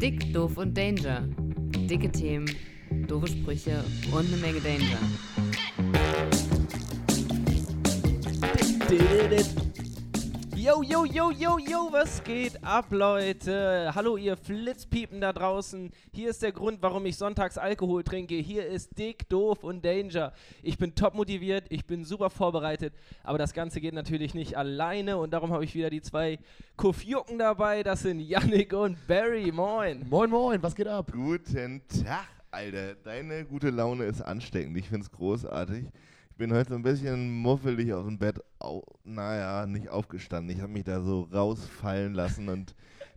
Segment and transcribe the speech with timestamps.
[0.00, 1.28] Dick, doof und Danger.
[1.90, 2.46] Dicke Themen,
[3.06, 4.98] doofe Sprüche und eine Menge Danger.
[10.62, 13.90] Yo, yo, yo, yo, yo, was geht ab, Leute?
[13.94, 15.90] Hallo, ihr Flitzpiepen da draußen.
[16.12, 18.34] Hier ist der Grund, warum ich sonntags Alkohol trinke.
[18.34, 20.34] Hier ist Dick, Doof und Danger.
[20.62, 22.92] Ich bin top motiviert, ich bin super vorbereitet,
[23.22, 26.38] aber das Ganze geht natürlich nicht alleine und darum habe ich wieder die zwei
[26.76, 27.82] Kuffjucken dabei.
[27.82, 29.50] Das sind Yannick und Barry.
[29.50, 30.06] Moin.
[30.10, 31.10] Moin, moin, was geht ab?
[31.10, 32.96] Guten Tag, Alter.
[32.96, 34.76] Deine gute Laune ist ansteckend.
[34.76, 35.86] Ich find's großartig.
[36.40, 40.56] Ich bin heute so ein bisschen muffelig aus dem Bett, au naja, nicht aufgestanden.
[40.56, 42.74] Ich habe mich da so rausfallen lassen und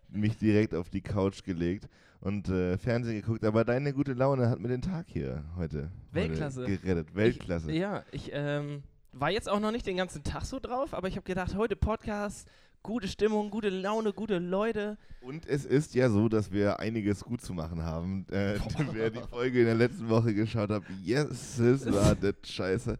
[0.09, 1.87] mich direkt auf die Couch gelegt
[2.19, 3.45] und äh, Fernsehen geguckt.
[3.45, 6.63] Aber deine gute Laune hat mir den Tag hier heute, Weltklasse.
[6.63, 7.15] heute gerettet.
[7.15, 7.71] Weltklasse.
[7.71, 8.83] Ich, ja, ich ähm,
[9.13, 11.77] war jetzt auch noch nicht den ganzen Tag so drauf, aber ich habe gedacht, heute
[11.77, 12.49] Podcast,
[12.83, 14.97] gute Stimmung, gute Laune, gute Leute.
[15.21, 18.25] Und es ist ja so, dass wir einiges gut zu machen haben.
[18.29, 18.59] Äh,
[18.91, 22.91] wer die Folge in der letzten Woche geschaut hat, yes, es war das scheiße.
[22.91, 22.97] Äh,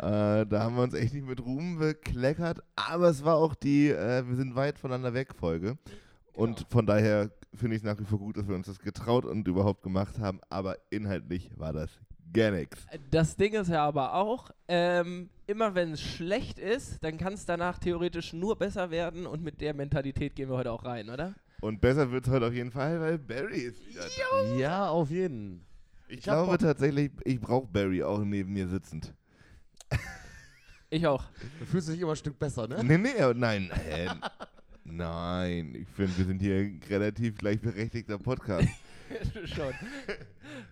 [0.00, 4.26] da haben wir uns echt nicht mit Ruhm bekleckert, aber es war auch die äh,
[4.26, 5.76] Wir sind weit voneinander weg Folge.
[6.32, 6.68] Und Genau.
[6.70, 9.46] von daher finde ich es nach wie vor gut, dass wir uns das getraut und
[9.48, 11.90] überhaupt gemacht haben, aber inhaltlich war das
[12.32, 12.86] gar nichts.
[13.10, 17.46] Das Ding ist ja aber auch, ähm, immer wenn es schlecht ist, dann kann es
[17.46, 21.34] danach theoretisch nur besser werden und mit der Mentalität gehen wir heute auch rein, oder?
[21.60, 24.54] Und besser wird es heute auf jeden Fall, weil Barry ist wieder da.
[24.56, 25.64] Ja, auf jeden.
[26.08, 26.60] Ich, Ich glaube Bock.
[26.60, 29.12] tatsächlich, ich brauche Barry auch neben mir sitzend.
[30.90, 31.24] Ich auch.
[31.58, 32.82] Du fühlst dich immer ein Stück besser, ne?
[32.82, 33.70] Nee, nee, äh, nein.
[33.90, 34.08] Äh,
[34.84, 38.68] nein, ich finde, wir sind hier ein relativ gleichberechtigter Podcast.
[39.44, 39.72] Schon.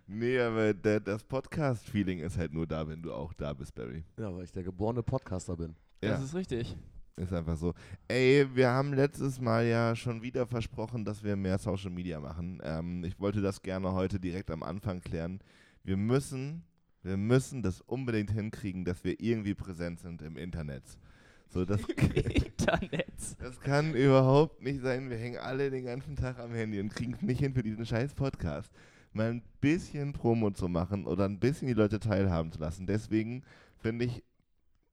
[0.07, 4.05] Nee, aber der, das Podcast-Feeling ist halt nur da, wenn du auch da bist, Barry.
[4.19, 5.75] Ja, weil ich der geborene Podcaster bin.
[6.03, 6.77] Ja, Das ist richtig.
[7.17, 7.75] ist einfach so.
[8.09, 12.61] Ey, wir haben letztes Mal ja schon wieder versprochen, dass wir mehr Social Media machen.
[12.65, 15.41] Ähm, ich wollte das gerne heute direkt am Anfang klären.
[15.83, 16.65] Wir müssen,
[17.03, 20.85] wir müssen das unbedingt hinkriegen, dass wir irgendwie präsent sind im Internet.
[21.49, 21.81] So, das.
[23.39, 25.09] Das kann überhaupt nicht sein.
[25.09, 27.87] Wir hängen alle den ganzen Tag am Handy und kriegen es nicht hin für diesen
[27.87, 28.73] scheiß Podcast.
[29.13, 32.87] Mal ein bisschen Promo zu machen oder ein bisschen die Leute teilhaben zu lassen.
[32.87, 33.45] Deswegen
[33.79, 34.25] finde ich,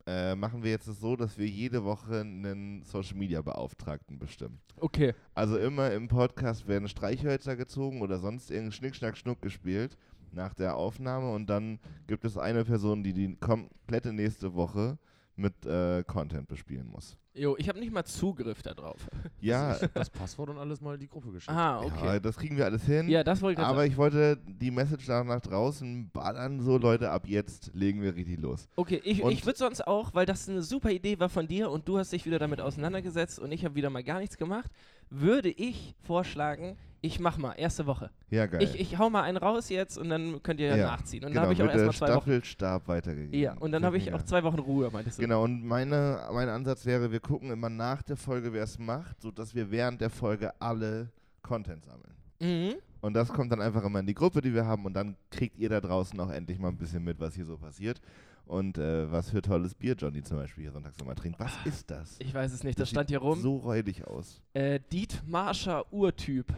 [0.05, 4.59] äh, machen wir jetzt es so, dass wir jede Woche einen Social Media Beauftragten bestimmen.
[4.77, 5.13] Okay.
[5.33, 9.97] Also immer im Podcast werden Streichhölzer gezogen oder sonst irgendein Schnick, Schnack, Schnuck gespielt
[10.31, 14.97] nach der Aufnahme und dann gibt es eine Person, die die komplette nächste Woche
[15.35, 17.17] mit äh, Content bespielen muss.
[17.35, 19.07] Jo, ich habe nicht mal Zugriff darauf.
[19.41, 21.49] Ja, Das Passwort und alles mal in die Gruppe geschickt.
[21.51, 22.19] Ah, Ja, okay.
[22.21, 23.09] das kriegen wir alles hin.
[23.09, 23.91] Ja, das wollte ich aber sagen.
[23.91, 28.39] ich wollte die Message da nach draußen ballern, so Leute, ab jetzt legen wir richtig
[28.39, 28.69] los.
[28.75, 31.71] Okay, ich, Und- ich würde sonst auch, weil das eine super Idee war von dir
[31.71, 34.71] und du hast dich wieder damit auseinandergesetzt und ich habe wieder mal gar nichts gemacht,
[35.09, 38.11] würde ich vorschlagen, ich mach mal, erste Woche.
[38.29, 38.63] Ja, geil.
[38.63, 41.25] Ich, ich hau mal einen raus jetzt und dann könnt ihr ja, nachziehen.
[41.25, 42.21] Und genau, dann habe ich auch erstmal zwei Wochen.
[42.21, 43.37] Staffelstab weitergegeben.
[43.37, 45.21] Ja, und dann habe ich auch zwei Wochen Ruhe, meintest du?
[45.21, 49.21] Genau, und meine, mein Ansatz wäre, wir gucken immer nach der Folge, wer es macht,
[49.21, 51.11] sodass wir während der Folge alle
[51.41, 52.13] Content sammeln.
[52.39, 52.75] Mhm.
[53.01, 55.59] Und das kommt dann einfach immer in die Gruppe, die wir haben, und dann kriegt
[55.59, 57.99] ihr da draußen auch endlich mal ein bisschen mit, was hier so passiert.
[58.45, 61.39] Und äh, was für tolles Bier Johnny zum Beispiel hier sonntags immer trinkt.
[61.39, 62.17] Was ist das?
[62.19, 63.39] Ich weiß es nicht, das sieht stand hier rum.
[63.39, 64.41] So räudig aus.
[64.53, 66.53] Äh, Dietmarscher Urtyp.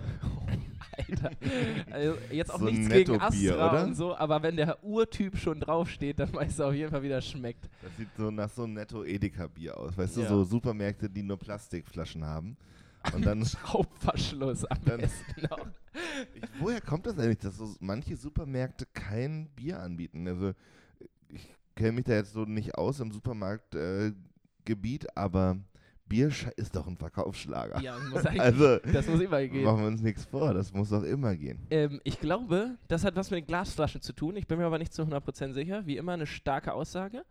[0.97, 1.31] Alter.
[1.91, 3.83] Also jetzt auch So nichts gegen Astra oder?
[3.85, 7.09] und so, aber wenn der Urtyp schon draufsteht, dann weißt du auf jeden Fall, wie
[7.09, 7.69] das schmeckt.
[7.81, 9.97] Das sieht so nach so einem Netto-Edeka-Bier aus.
[9.97, 10.23] Weißt Ja.
[10.23, 12.57] du, so Supermärkte, die nur Plastikflaschen haben.
[13.13, 15.67] Und dann, Schraubverschluss am Dann- besten noch.
[16.33, 20.27] ich, woher kommt das eigentlich, dass so manche Supermärkte kein Bier anbieten?
[20.27, 20.53] Also,
[21.29, 25.57] ich kenne mich da jetzt so nicht aus im Supermarktgebiet, äh, aber
[26.07, 27.81] Bier ist doch ein Verkaufsschlager.
[27.81, 29.63] Ja, muss eigentlich, Also, das muss immer gehen.
[29.63, 31.65] machen wir uns nichts vor, das muss doch immer gehen.
[31.71, 34.35] Ähm, ich glaube, das hat was mit den Glasflaschen zu tun.
[34.35, 35.85] Ich bin mir aber nicht zu 100% sicher.
[35.87, 37.23] Wie immer eine starke Aussage.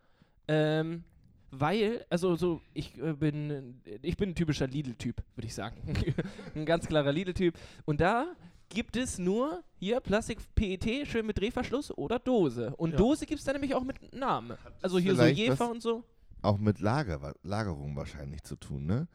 [0.48, 1.04] Ähm,
[1.50, 5.76] weil, also so, ich äh, bin, ich bin ein typischer Lidl-Typ, würde ich sagen.
[6.56, 7.54] ein ganz klarer Lidl-Typ.
[7.84, 8.26] Und da
[8.70, 12.74] gibt es nur hier Plastik-PET, schön mit Drehverschluss oder Dose.
[12.76, 12.96] Und Ja.
[12.96, 14.56] Dose gibt es dann nämlich auch mit Namen.
[14.82, 16.02] Also hier so Jefer und so.
[16.44, 19.08] Auch mit Lager, Lagerung wahrscheinlich zu tun, ne?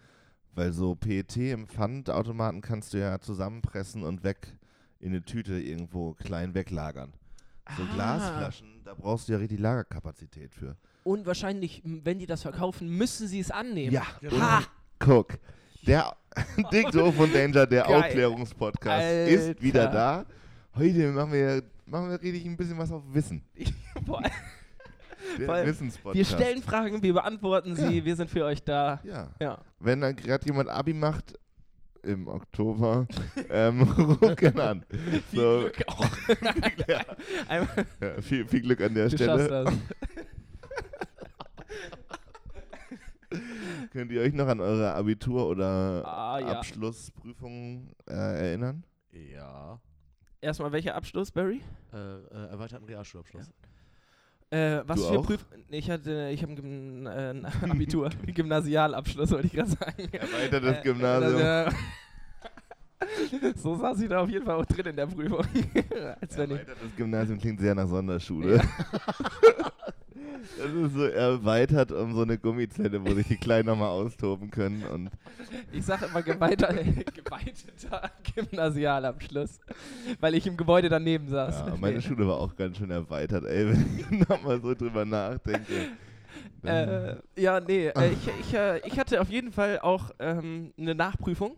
[0.56, 4.58] Weil so PET im Pfandautomaten kannst du ja zusammenpressen und weg
[5.00, 7.14] in eine Tüte irgendwo klein weglagern.
[7.78, 7.94] So Ah.
[7.94, 10.76] Glasflaschen, da brauchst du ja richtig Lagerkapazität für.
[11.04, 13.94] Und wahrscheinlich, wenn die das verkaufen, müssen sie es annehmen.
[13.94, 14.58] Ja, Ha!
[14.58, 14.68] und
[14.98, 15.38] guck.
[15.86, 16.16] Der
[16.72, 17.96] Dick Doof und Danger, der Geil.
[17.96, 19.28] Aufklärungspodcast, Alter.
[19.28, 20.26] ist wieder da.
[20.76, 23.44] Heute machen wir, machen wir richtig ein bisschen was auf Wissen.
[24.06, 24.24] Boah,
[25.38, 25.66] Der.
[25.66, 26.16] Wissenspodcast.
[26.16, 29.00] wir stellen Fragen, wir beantworten sie, wir sind für euch da.
[29.04, 29.30] Ja.
[29.40, 29.60] Ja.
[29.80, 31.34] Wenn dann gerade jemand Abi macht,
[32.04, 33.08] im Oktober.
[33.50, 33.82] ähm,
[34.22, 34.86] ruf gerne an.
[35.30, 36.08] Viel So, Glück auch.
[36.88, 37.02] ja,
[38.02, 39.64] ja, viel, viel Glück an der du schaffst Stelle.
[39.66, 39.74] das.
[43.92, 46.48] Könnt ihr euch noch an eure Abitur- oder Ah, ja.
[46.48, 48.84] Abschlussprüfung äh, erinnern?
[49.12, 49.80] Ja.
[50.42, 51.62] Erstmal, welcher Abschluss, Barry?
[51.94, 53.52] Äh, äh, erweiterten Realschulabschluss.
[54.52, 55.26] Äh, was Du für auch?
[55.26, 55.46] Prüf...
[55.70, 57.10] Nee, ich hatte, ich habe ein, äh,
[57.62, 60.10] ein Abitur, Gymnasialabschluss, wollte ich gerade sagen.
[60.12, 61.40] Erweitertes Äh, Gymnasium.
[61.40, 61.70] äh,
[63.56, 65.46] so saß ich da auf jeden Fall auch drin in der Prüfung.
[66.22, 68.60] Als Erweitertes Gymnasium klingt sehr nach Sonderschule.
[70.58, 74.84] Das ist so erweitert um so eine Gummizelle, wo sich die Kleinen nochmal austoben können.
[74.84, 75.10] Und
[75.72, 79.60] ich sage immer geweiter, geweiteter Gymnasialabschluss,
[80.20, 81.68] weil ich im Gebäude daneben saß.
[81.68, 85.90] ja, meine Schule war auch ganz schön erweitert, ey, wenn ich nochmal so drüber nachdenke.
[86.64, 90.94] Äh, ja, nee, äh, ich, ich, äh, ich hatte auf jeden Fall auch ähm, eine
[90.96, 91.56] Nachprüfung.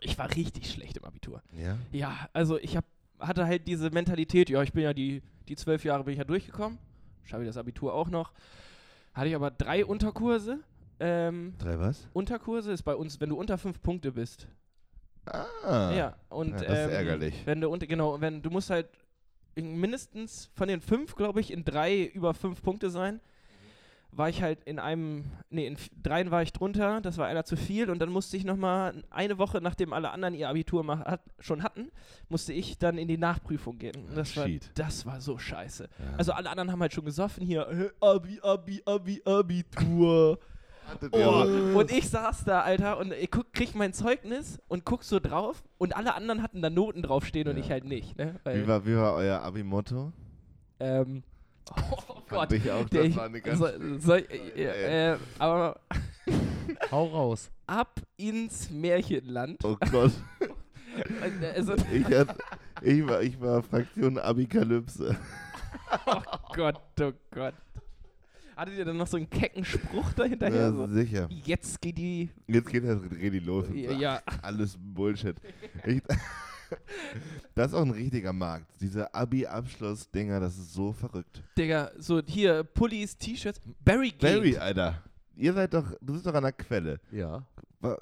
[0.00, 1.42] Ich war richtig schlecht im Abitur.
[1.52, 1.76] ja?
[1.92, 2.84] Ja, also ich hab,
[3.18, 6.24] hatte halt diese Mentalität, ja, ich bin ja die, die zwölf Jahre bin ich ja
[6.24, 6.78] durchgekommen,
[7.28, 8.32] schaffe ich das Abitur auch noch.
[9.14, 10.60] Hatte ich aber drei Unterkurse.
[11.00, 12.08] Ähm, Drei was?
[12.12, 14.48] Unterkurse ist bei uns, wenn du unter fünf Punkte bist.
[15.26, 15.92] Ah.
[15.94, 17.42] Ja, und Ja, das ist ähm, ärgerlich.
[17.44, 18.88] Wenn du unter, genau, wenn du musst halt
[19.54, 23.20] in mindestens von den fünf, glaube ich, in drei über fünf Punkte sein.
[24.10, 27.56] War ich halt in einem, nee, in dreien war ich drunter, das war einer zu
[27.56, 31.20] viel und dann musste ich nochmal eine Woche, nachdem alle anderen ihr Abitur mach, hat,
[31.38, 31.90] schon hatten,
[32.28, 33.94] musste ich dann in die Nachprüfung gehen.
[34.08, 35.84] Und das, war, das war so scheiße.
[35.84, 36.16] Ja.
[36.16, 40.38] Also alle anderen haben halt schon gesoffen hier, äh, Abi, Abi, Abi, Abitur.
[41.12, 41.44] Oh,
[41.78, 45.62] und ich saß da, Alter, und ich guck, krieg mein Zeugnis und guck so drauf
[45.76, 47.62] und alle anderen hatten da Noten draufstehen und Ja.
[47.62, 48.16] ich halt nicht.
[48.16, 48.36] Ne?
[48.46, 50.12] wie, war, wie war euer Abi-Motto?
[50.80, 51.22] ähm,
[51.92, 52.52] oh Gott.
[52.52, 54.62] Ich auch, Der, das ich, war eine ganz so, schön- soll, Ey.
[54.64, 55.80] äh, äh, aber
[56.90, 57.50] Hau raus.
[57.66, 59.64] ab ins Märchenland.
[59.64, 60.12] Oh Gott.
[60.40, 62.36] Äh, Also, Ich, hat,
[62.82, 65.16] ich, war, ich war Fraktion Abikalypse.
[66.06, 66.20] oh
[66.54, 67.54] Gott, oh Gott.
[68.56, 70.62] Hattet ihr dann noch so einen kecken Spruch dahinterher?
[70.62, 71.28] Ja, so, sicher.
[71.44, 72.28] jetzt geht die.
[72.48, 73.66] Jetzt geht das richtig los.
[73.72, 74.22] Ja, ja.
[74.42, 75.36] Alles Bullshit.
[75.86, 76.02] Ich,
[77.54, 78.66] das ist auch ein richtiger Markt.
[78.80, 81.42] Diese Abi-Abschluss-Dinger, das ist so verrückt.
[81.56, 83.60] Digga, so hier Pullis, T-Shirts.
[83.84, 84.20] Barry Gate.
[84.20, 85.02] Barry, Alter.
[85.36, 87.00] Ihr seid doch, du bist doch an der Quelle.
[87.12, 87.44] Ja.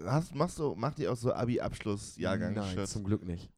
[0.04, 2.92] Hast, machst du, macht ihr auch so Nein, Abi-Abschluss-Jahrgang-Shirts?
[2.92, 3.50] zum Glück nicht.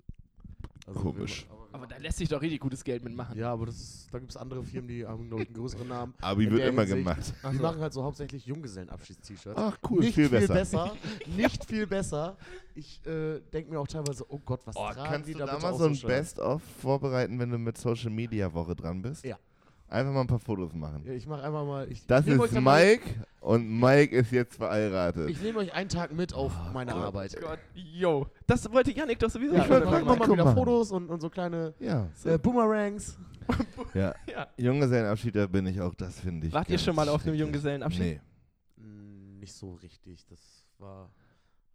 [0.87, 1.47] Also Komisch.
[1.71, 3.37] Wir- Aber da lässt sich doch richtig gutes Geld mitmachen.
[3.39, 5.89] Ja, aber das ist, da gibt es andere Firmen, die haben, glaube ich, einen größeren
[5.89, 6.15] Namen.
[6.21, 7.35] Abi In wird immer Hinsicht- gemacht.
[7.43, 7.63] Ach Die so.
[7.63, 9.59] machen halt so hauptsächlich Junggesellenabschieds-T-Shirts.
[9.61, 10.93] Ach cool, nicht viel, besser.
[11.37, 12.37] nicht viel besser.
[12.75, 15.47] Ich äh, denke mir auch teilweise, oh Gott, was Oh, tragen kannst die du da
[15.47, 15.99] da bitte mal auf so ein?
[16.09, 19.25] Best-of vorbereiten, wenn du mit Social Media Woche dran bist?
[19.25, 19.37] Ja.
[19.91, 21.03] Einfach mal ein paar Fotos machen.
[21.07, 21.91] Ja, ich mache einfach mal.
[21.91, 25.31] Ich, Das ich ist dann mal- Mike und Mike ist jetzt verheiratet.
[25.31, 27.03] Ich nehme euch einen Tag mit auf meine Gott.
[27.05, 27.41] Arbeit.
[27.41, 28.27] Gott, yo.
[28.47, 30.05] Das wollte Janik doch sowieso Ja, machen wir machen.
[30.07, 30.55] mal Guck wieder mal.
[30.55, 33.17] Fotos und, und so kleine ja, äh, Boomerangs.
[33.95, 34.15] ja.
[34.31, 34.47] Ja.
[34.59, 36.53] Junggesellenabschied, da bin ich auch, das finde ich.
[36.53, 37.41] Wart ihr schon mal auf einem schrecklich.
[37.41, 38.21] Junggesellenabschied?
[38.77, 39.39] Nee.
[39.41, 40.27] Nicht so richtig.
[40.27, 40.39] Das
[40.79, 41.11] war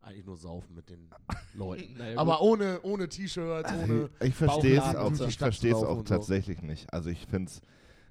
[0.01, 1.09] eigentlich nur Saufen mit den
[1.55, 1.97] Leuten.
[1.97, 2.41] Naja, Aber gut.
[2.47, 4.09] ohne, ohne T-Shirts, ohne.
[4.21, 6.13] Ich verstehe es auch, ich verstehe es zu laufen auch und so.
[6.15, 6.93] tatsächlich nicht.
[6.93, 7.61] Also ich finde es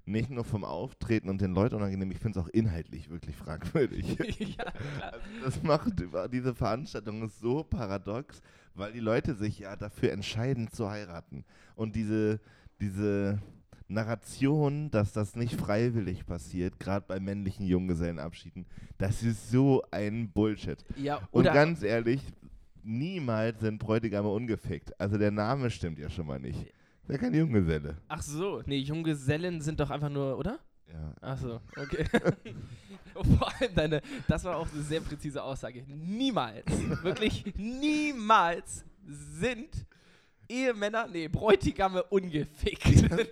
[0.05, 4.17] nicht nur vom Auftreten und den Leuten unangenehm, ich finde es auch inhaltlich wirklich fragwürdig.
[4.59, 4.65] ja.
[5.01, 8.41] Also das macht über- diese Veranstaltung ist so paradox,
[8.75, 11.44] weil die Leute sich ja dafür entscheiden zu heiraten.
[11.77, 12.41] Und diese,
[12.81, 13.39] diese
[13.89, 18.67] Narration, dass das nicht freiwillig passiert, gerade bei männlichen Junggesellenabschieden,
[18.99, 20.85] das ist so ein Bullshit.
[20.97, 22.23] ja Und ganz ehrlich,
[22.82, 24.99] niemals sind Bräutigame ungefickt.
[25.01, 26.73] Also der Name stimmt ja schon mal nicht.
[27.03, 27.97] Ist ja kein Junggeselle.
[28.09, 30.59] Ach so, nee, Junggesellen sind doch einfach nur, oder?
[30.93, 31.15] Ja.
[31.21, 32.05] Ach so, okay.
[33.39, 35.82] Vor allem deine, das war auch eine sehr präzise Aussage.
[35.87, 36.65] Niemals,
[37.03, 39.87] wirklich niemals sind
[40.49, 43.05] Ehemänner, nee, Bräutigame ungefickt.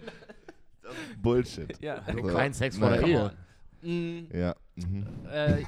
[1.23, 1.81] Bullshit.
[1.81, 2.03] ja.
[2.11, 3.03] So, Kein Sex vor der.
[3.07, 3.33] Ehe.
[3.83, 4.55] Mm, Ja.
[4.75, 5.07] Mhm.
[5.31, 5.63] äh,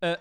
[0.00, 0.16] äh,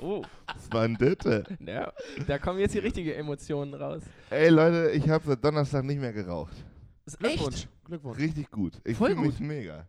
[0.00, 1.44] oh, Was war denn das?
[1.66, 1.92] ja,
[2.26, 4.02] da kommen jetzt die richtigen Emotionen raus.
[4.30, 6.52] Ey Leute, ich habe seit Donnerstag nicht mehr geraucht.
[7.06, 7.54] Ist Glückwunsch.
[7.54, 7.68] echt?
[7.84, 8.18] Glückwunsch.
[8.18, 8.80] Richtig gut.
[8.84, 9.46] Ich Voll fühle mich gut.
[9.46, 9.86] mega.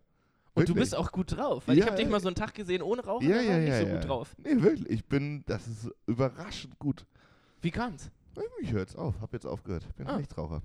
[0.54, 2.52] Und du bist auch gut drauf, weil ich Ja, habe dich mal so einen Tag
[2.54, 3.94] gesehen ohne Rauchen, Ja, da war ja, nicht ja, so ja.
[3.94, 4.36] gut drauf.
[4.38, 4.90] Nee, wirklich.
[4.90, 7.06] Ich bin, das ist überraschend gut.
[7.62, 8.10] Wie kam's?
[8.60, 9.86] Ich höre jetzt auf, habe jetzt aufgehört.
[9.88, 10.16] Ich bin Ah.
[10.18, 10.62] Nichtraucher.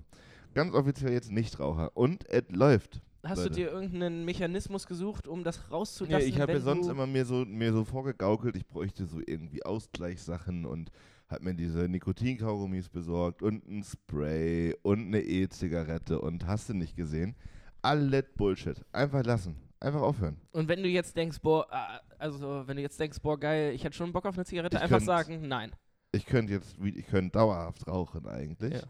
[0.53, 1.91] Ganz offiziell jetzt Nichtraucher.
[1.95, 3.01] Und es läuft.
[3.29, 3.49] Hast Leute.
[3.49, 6.27] du dir irgendeinen Mechanismus gesucht, um das Ja, rauszulassen?
[6.27, 10.65] ich habe ja sonst immer mir so, mir so vorgegaukelt, ich bräuchte so irgendwie Ausgleichssachen
[10.65, 10.91] und
[11.29, 16.95] habe mir diese Nikotinkaugummis besorgt und ein Spray und eine E-Zigarette und hast du nicht
[16.95, 17.35] gesehen.
[17.81, 18.81] Alles Bullshit.
[18.91, 19.55] Einfach lassen.
[19.79, 20.37] Einfach aufhören.
[20.53, 23.83] Und wenn du jetzt denkst, boah, äh, also wenn du jetzt denkst, boah, geil, ich
[23.83, 25.71] hätte schon Bock auf eine Zigarette, Ich einfach sagen, nein.
[26.13, 28.73] Ich könnte jetzt, wie- ich könnte dauerhaft rauchen eigentlich.
[28.73, 28.81] Ja.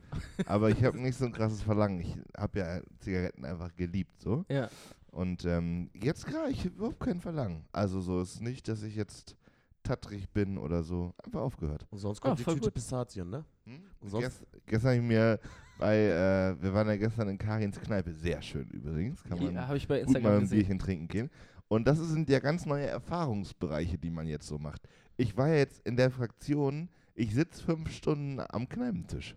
[0.45, 1.99] Aber ich habe nicht so ein krasses Verlangen.
[1.99, 4.45] Ich habe ja Zigaretten einfach geliebt so.
[4.49, 4.69] Ja.
[5.11, 7.65] Und ähm, jetzt gerade, ich habe überhaupt kein Verlangen.
[7.71, 9.35] Also so ist nicht, dass ich jetzt
[9.81, 11.13] tattrig bin oder so.
[11.25, 11.87] Einfach aufgehört.
[11.89, 12.73] Und sonst Ah, kommt die voll Tüte gut.
[12.75, 13.43] Pistazien, ne?
[13.99, 15.39] Und sonst- Gest, gestern habe ich mir
[15.79, 19.67] bei, äh, wir waren ja gestern in Karins Kneipe, sehr schön übrigens, kann man Ja,
[19.67, 20.57] habe ich bei gut mal Instagram ein gesehen.
[20.59, 21.29] Bierchen trinken gehen.
[21.67, 24.81] Und das sind ja ganz neue Erfahrungsbereiche, die man jetzt so macht.
[25.17, 29.35] Ich war ja jetzt in der Fraktion, ich sitze fünf Stunden am Kneipentisch.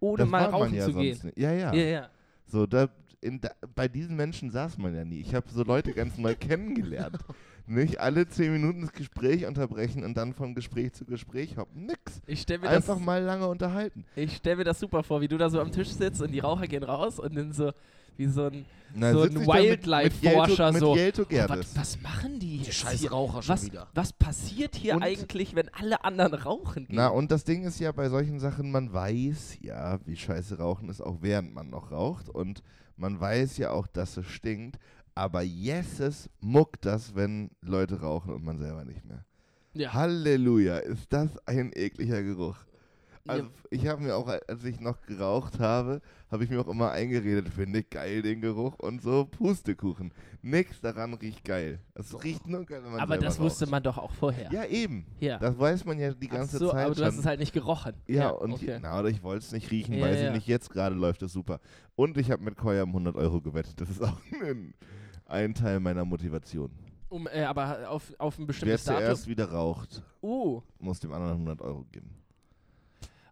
[0.00, 1.18] Ohne Das mal rauchen ja zu gehen.
[1.22, 1.38] Nicht.
[1.38, 1.72] Ja, ja.
[1.72, 2.08] Ja, ja.
[2.46, 2.88] So, da,
[3.20, 5.20] in, da, bei diesen Menschen saß man ja nie.
[5.20, 7.18] Ich habe so Leute ganz neu kennengelernt.
[7.66, 11.86] Nicht alle zehn Minuten das Gespräch unterbrechen und dann von Gespräch zu Gespräch hoppen.
[11.86, 12.20] Nix.
[12.26, 14.04] Ich stelle mir, das- Einfach mal lange unterhalten.
[14.16, 16.40] ich stell mir das super vor, wie du da so am Tisch sitzt und die
[16.40, 17.72] Raucher gehen raus und dann so,
[18.16, 20.92] wie so ein, Na, so ein Wildlife-Forscher so.
[20.92, 20.96] Oh,
[21.48, 23.10] was, was machen die Die jetzt scheiß hier?
[23.10, 23.88] Raucher schon was, wieder.
[23.94, 26.96] was passiert hier Und- eigentlich, wenn alle anderen rauchen gehen?
[26.96, 30.88] Na, und das Ding ist ja bei solchen Sachen, man weiß ja, wie scheiße Rauchen
[30.88, 32.28] ist, auch während man noch raucht.
[32.28, 32.62] Und
[32.96, 34.78] man weiß ja auch, dass es stinkt.
[35.16, 39.24] Aber yeses muckt das, wenn Leute rauchen und man selber nicht mehr.
[39.74, 39.92] ja.
[39.92, 42.56] Halleluja, ist das ein ekliger Geruch.
[43.26, 43.50] Also Ja.
[43.70, 47.48] ich habe mir auch, als ich noch geraucht habe, habe ich mir auch immer eingeredet,
[47.48, 50.12] finde ich geil den Geruch und so Pustekuchen.
[50.42, 51.80] Nix daran riecht geil.
[51.94, 53.70] Es riecht nur geil, wenn man Aber das wusste raucht.
[53.70, 54.52] man doch auch vorher.
[54.52, 55.06] Ja, eben.
[55.20, 55.38] Ja.
[55.38, 57.06] Das weiß man ja die Ach ganze so, Zeit aber du schon.
[57.06, 57.94] hast es halt nicht gerochen.
[58.06, 58.78] Ja, und okay.
[58.82, 60.26] na, oder ich wollte es nicht riechen, Ja, weiß ja.
[60.28, 60.46] ich nicht.
[60.46, 61.60] Jetzt gerade läuft es super.
[61.96, 63.80] Und ich habe mit Koya um 100 Euro gewettet.
[63.80, 64.74] Das ist auch ein,
[65.24, 66.70] ein Teil meiner Motivation.
[67.08, 69.00] Um, äh, aber auf, auf ein Wer bestimmtes Datum.
[69.02, 70.60] zuerst wieder raucht, Uh.
[70.78, 72.10] muss dem anderen 100 Euro geben.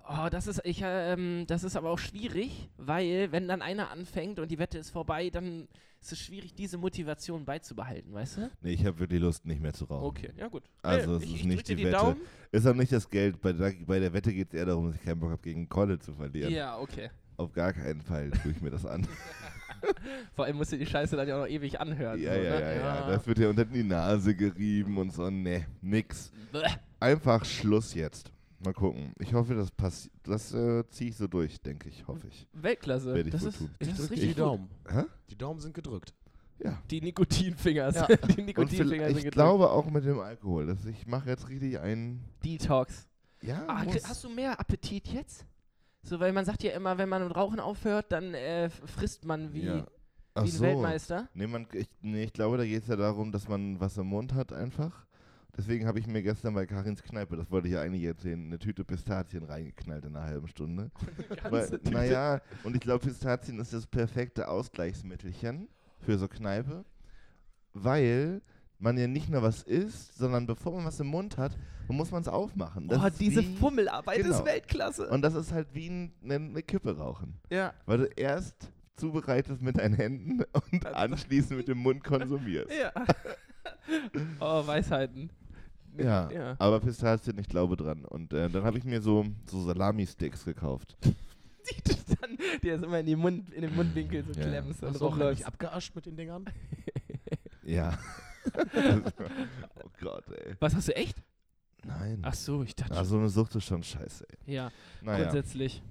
[0.08, 4.38] Oh, das ist, ich, ähm, das ist aber auch schwierig, weil wenn dann einer anfängt
[4.38, 5.68] und die Wette ist vorbei, dann
[6.00, 8.50] ist es schwierig, diese Motivation beizubehalten, weißt du?
[8.60, 10.04] Nee, ich habe wirklich Lust, nicht mehr zu rauchen.
[10.04, 10.64] Okay, ja gut.
[10.82, 11.96] Also es ich, ist ich nicht die die Wette.
[11.96, 12.20] Daumen.
[12.50, 13.40] Ist auch nicht das Geld.
[13.40, 15.68] Bei der, bei der Wette geht es eher darum, dass ich keinen Bock habe, gegen
[15.68, 16.52] Kolle zu verlieren.
[16.52, 17.10] Ja, okay.
[17.36, 19.06] Auf gar keinen Fall tue ich mir das an.
[20.34, 22.20] Vor allem musst du die Scheiße dann ja auch noch ewig anhören.
[22.20, 22.60] ja, so, ja, ne?
[22.60, 23.06] ja, ja.
[23.08, 25.30] Das wird ja unter die Nase gerieben und so.
[25.30, 26.32] Nee, nix.
[27.00, 28.32] Einfach Schluss jetzt.
[28.64, 29.12] Mal gucken.
[29.18, 30.14] Ich hoffe, das passiert.
[30.22, 32.06] Das äh, ziehe ich so durch, denke ich.
[32.06, 32.46] Hoffe ich.
[32.52, 33.14] Weltklasse.
[33.14, 33.70] Werd ich das wohl ist, tun.
[33.78, 34.34] das Ich ist richtig die.
[34.34, 34.68] Daumen.
[34.88, 35.02] Hä?
[35.30, 36.14] Die Daumen sind gedrückt.
[36.62, 36.80] Ja.
[36.90, 37.94] Die Nikotinfingers.
[37.96, 38.06] Ja.
[38.36, 39.32] die Nikotinfinger sind ich gedrückt.
[39.32, 40.66] glaube auch mit dem Alkohol.
[40.66, 42.24] Dass ich mache jetzt richtig einen.
[42.44, 43.08] Detox.
[43.42, 45.44] Ja, Ah, hast du mehr Appetit jetzt?
[46.04, 49.52] So, weil man sagt ja immer, wenn man mit Rauchen aufhört, dann äh, frisst man
[49.52, 49.86] wie, ja.
[50.34, 50.62] Ach wie ein so.
[50.64, 51.28] Weltmeister.
[51.34, 54.06] Nee, man, ich, nee, ich glaube, da geht es ja darum, dass man was im
[54.06, 55.04] Mund hat einfach.
[55.56, 58.58] Deswegen habe ich mir gestern bei Karins Kneipe, das wollte ich ja eigentlich erzählen, eine
[58.58, 60.90] Tüte Pistazien reingeknallt in einer halben Stunde.
[61.50, 65.68] Weil, naja, und ich glaube, Pistazien ist das perfekte Ausgleichsmittelchen
[66.00, 66.84] für so Kneipe,
[67.74, 68.42] weil
[68.78, 71.56] man ja nicht nur was isst, sondern bevor man was im Mund hat,
[71.88, 72.88] muss man es aufmachen.
[72.88, 74.44] Das oh, ist diese wie, Fummelarbeit ist genau.
[74.44, 75.08] Weltklasse.
[75.08, 77.38] Und das ist halt wie ein, eine, eine Kippe rauchen.
[77.50, 77.72] ja.
[77.86, 80.42] Weil du erst zubereitest mit deinen Händen
[80.72, 82.72] und anschließend mit dem Mund konsumierst.
[82.72, 82.92] ja.
[84.40, 85.30] oh, Weisheiten.
[85.98, 86.56] Ja, Ja.
[86.58, 88.04] aber Pistazien, ich glaube dran.
[88.04, 90.96] Und äh, dann habe ich mir so, so Salami-Sticks gekauft.
[91.04, 94.46] Die du dann dir das immer in, die Mund, in den Mundwinkel so Ja.
[94.48, 96.44] klemmst und Hast du auch nicht abgeascht mit den Dingern?
[97.64, 97.96] Ja.
[99.84, 100.56] oh Gott, ey.
[100.60, 101.16] Was hast du echt?
[101.84, 102.18] Nein.
[102.22, 102.96] Ach so, ich dachte.
[102.96, 104.54] Ah, so eine Sucht ist schon scheiße, ey.
[104.54, 105.22] Ja, Naja.
[105.24, 105.82] grundsätzlich.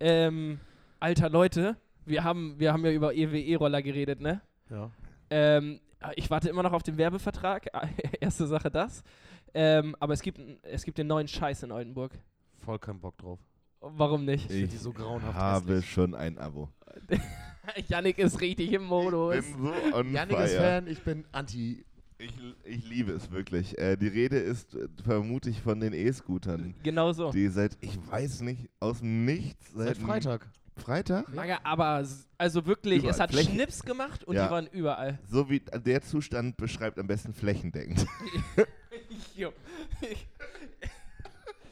[0.00, 0.60] Ähm,
[1.00, 4.40] alter Leute, wir haben, wir haben ja über EWE-Roller geredet, ne?
[4.70, 4.90] Ja.
[5.30, 5.80] Ähm,
[6.16, 7.66] ich warte immer noch auf den Werbevertrag.
[8.20, 9.02] Erste Sache das.
[9.54, 12.12] Ähm, aber es gibt, es gibt den neuen Scheiß in Oldenburg.
[12.64, 13.38] Voll keinen Bock drauf.
[13.80, 14.44] Warum nicht?
[14.46, 15.90] Ich finde Ich die so grauenhaft habe hässlich.
[15.92, 16.68] schon ein Abo.
[17.88, 19.36] Yannick ist richtig im Modus.
[19.36, 20.60] Ich bin so on Janik ist fire.
[20.62, 21.84] Fan, ich bin anti.
[22.20, 22.32] Ich,
[22.64, 23.78] ich liebe es wirklich.
[23.78, 27.30] Äh, die Rede ist äh, vermutlich von den E-Scootern, Genau so.
[27.30, 30.48] die seit, ich weiß nicht, aus dem Nichts, Seit Freitag.
[30.76, 31.32] Freitag?
[31.32, 32.04] Maga, aber
[32.36, 33.20] also wirklich, es Überall.
[33.20, 34.46] hat Flächen- Schnips gemacht und Ja.
[34.46, 35.18] die waren überall.
[35.28, 38.04] So wie der Zustand beschreibt am besten flächendeckend.
[39.38, 39.52] Jo.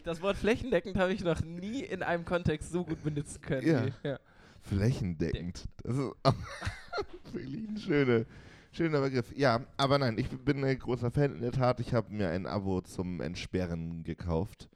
[0.04, 3.66] Das Wort flächendeckend habe ich noch nie in einem Kontext so gut benutzen können.
[3.66, 3.86] Ja.
[3.86, 4.18] wie- ja.
[4.62, 5.64] Flächendeckend.
[5.82, 6.12] Das ist
[7.32, 8.24] wirklich ein schöner,
[8.72, 9.32] schöner Begriff.
[9.36, 11.80] Ja, aber nein, ich bin ein großer Fan in der Tat.
[11.80, 14.68] Ich habe mir ein Abo zum Entsperren gekauft.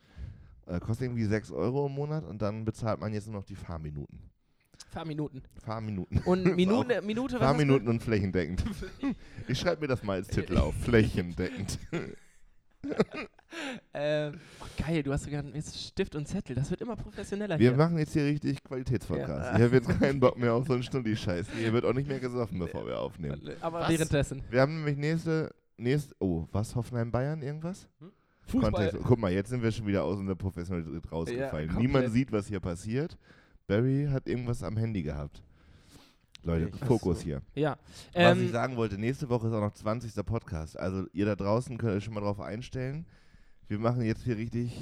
[0.66, 3.56] Äh, kostet irgendwie 6 Euro im Monat und dann bezahlt man jetzt nur noch die
[3.56, 4.18] Fahrminuten.
[4.90, 5.42] Fahrminuten.
[5.64, 6.18] Fahrminuten.
[6.24, 7.40] Und Minute, Minute was?
[7.42, 8.64] Fahrminuten und flächendeckend.
[9.48, 10.74] ich schreibe mir das mal als Titel auf.
[10.74, 11.78] Flächendeckend.
[13.94, 16.56] ähm, oh, geil, du hast sogar jetzt Stift und Zettel.
[16.56, 17.76] Das wird immer professioneller Wir hier.
[17.76, 19.28] machen jetzt hier richtig Qualitätspodcast.
[19.28, 19.56] Ja.
[19.56, 21.46] Ich habe jetzt keinen Bock mehr auf so einen Stundi-Scheiß.
[21.58, 23.40] Hier wird auch nicht mehr gesoffen, bevor wir aufnehmen.
[23.60, 23.90] Aber Was?
[23.90, 24.42] währenddessen.
[24.50, 27.88] Wir haben nämlich nächste, nächste, oh, was, Hoffenheim-Bayern, irgendwas?
[28.46, 28.72] Fußball.
[28.72, 28.98] Kontext.
[29.04, 31.68] Guck mal, jetzt sind wir schon wieder aus unserer Professionalität rausgefallen.
[31.68, 31.78] komplett.
[31.78, 33.16] Niemand sieht, was hier passiert.
[33.66, 35.42] Barry hat irgendwas am Handy gehabt.
[36.42, 37.24] Leute, Fokus so.
[37.24, 37.42] hier.
[37.54, 37.76] Ja.
[38.14, 40.14] Was ich Ähm, sagen wollte, nächste Woche ist auch noch 20.
[40.24, 40.78] Podcast.
[40.78, 43.06] Also ihr da draußen könnt euch schon mal drauf einstellen.
[43.68, 44.72] Wir machen jetzt hier richtig,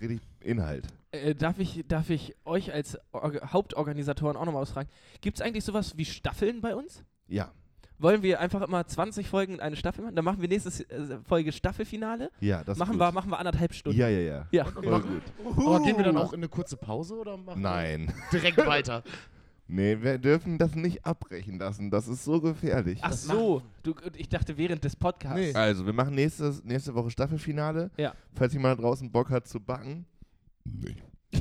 [0.00, 0.86] richtig Inhalt.
[1.10, 4.88] äh, darf, ich, darf ich euch als Orga Hauptorganisatoren auch nochmal ausfragen?
[5.20, 7.04] Gibt es eigentlich sowas wie Staffeln bei uns?
[7.28, 7.52] Ja,
[7.98, 10.16] Wollen wir einfach immer 20 Folgen in eine Staffel machen?
[10.16, 12.30] Dann machen wir nächste äh, Folge Staffelfinale.
[12.40, 13.96] ja, das machen, ist wir, machen wir anderthalb Stunden.
[13.98, 14.46] Ja, ja, ja.
[14.50, 14.64] Ja.
[14.66, 15.56] Und Voll machen- gut.
[15.66, 18.12] Aber gehen wir dann auch in eine kurze Pause oder machen wir Nein.
[18.32, 19.02] direkt weiter?
[19.68, 21.90] Nee, wir dürfen das nicht abbrechen lassen.
[21.90, 22.98] Das ist so gefährlich.
[23.02, 25.38] Ach Das so, du, ich dachte während des Podcasts.
[25.38, 25.54] Nee.
[25.54, 27.90] Also, wir machen nächstes, nächste Woche Staffelfinale.
[27.96, 28.14] Ja.
[28.34, 30.04] Falls jemand draußen Bock hat zu backen,
[30.64, 30.96] nee.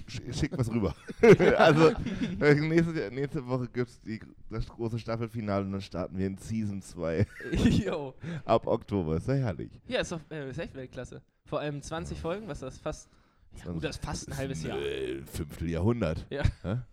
[0.08, 0.96] Sch- Schickt was rüber.
[1.58, 1.92] also,
[2.40, 4.00] nächste, nächste Woche gibt es
[4.50, 8.13] das große Staffelfinale und dann starten wir in Season 2 Jo.
[8.46, 9.18] ab Oktober.
[9.18, 9.72] Ist ja herrlich.
[9.88, 11.22] Ja, ist, doch, äh, ist echt Weltklasse.
[11.46, 13.10] Vor allem 20 Folgen, was ist das fast.
[13.58, 14.80] Ja, gut, das ist fast ein halbes Jahr.
[14.80, 16.25] Äh, Fünfteljahrhundert.
[16.30, 16.44] Ja.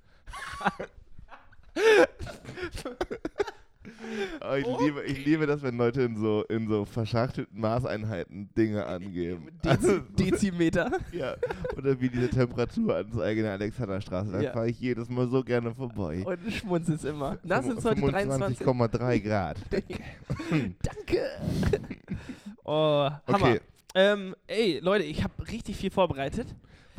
[4.41, 4.79] Oh, ich, Oh.
[4.81, 9.49] liebe, ich liebe das, wenn Leute in so, in so verschachtelten Maßeinheiten Dinge angeben.
[9.67, 10.91] Also, Dezi Dezimeter.
[11.13, 11.35] ja.
[11.77, 14.33] Oder wie diese Temperaturanzeige in der Alexanderstraße.
[14.33, 14.53] Da Ja.
[14.53, 16.23] fahre ich jedes Mal so gerne vorbei.
[16.25, 17.39] Und du schmunzelst immer.
[17.43, 18.67] Das sind heute 23.
[18.67, 19.57] 25,3 Grad.
[20.51, 21.21] Danke.
[22.65, 23.47] oh, Hammer.
[23.51, 23.61] Okay.
[23.95, 26.47] Ähm, ey, Leute, ich habe richtig viel vorbereitet.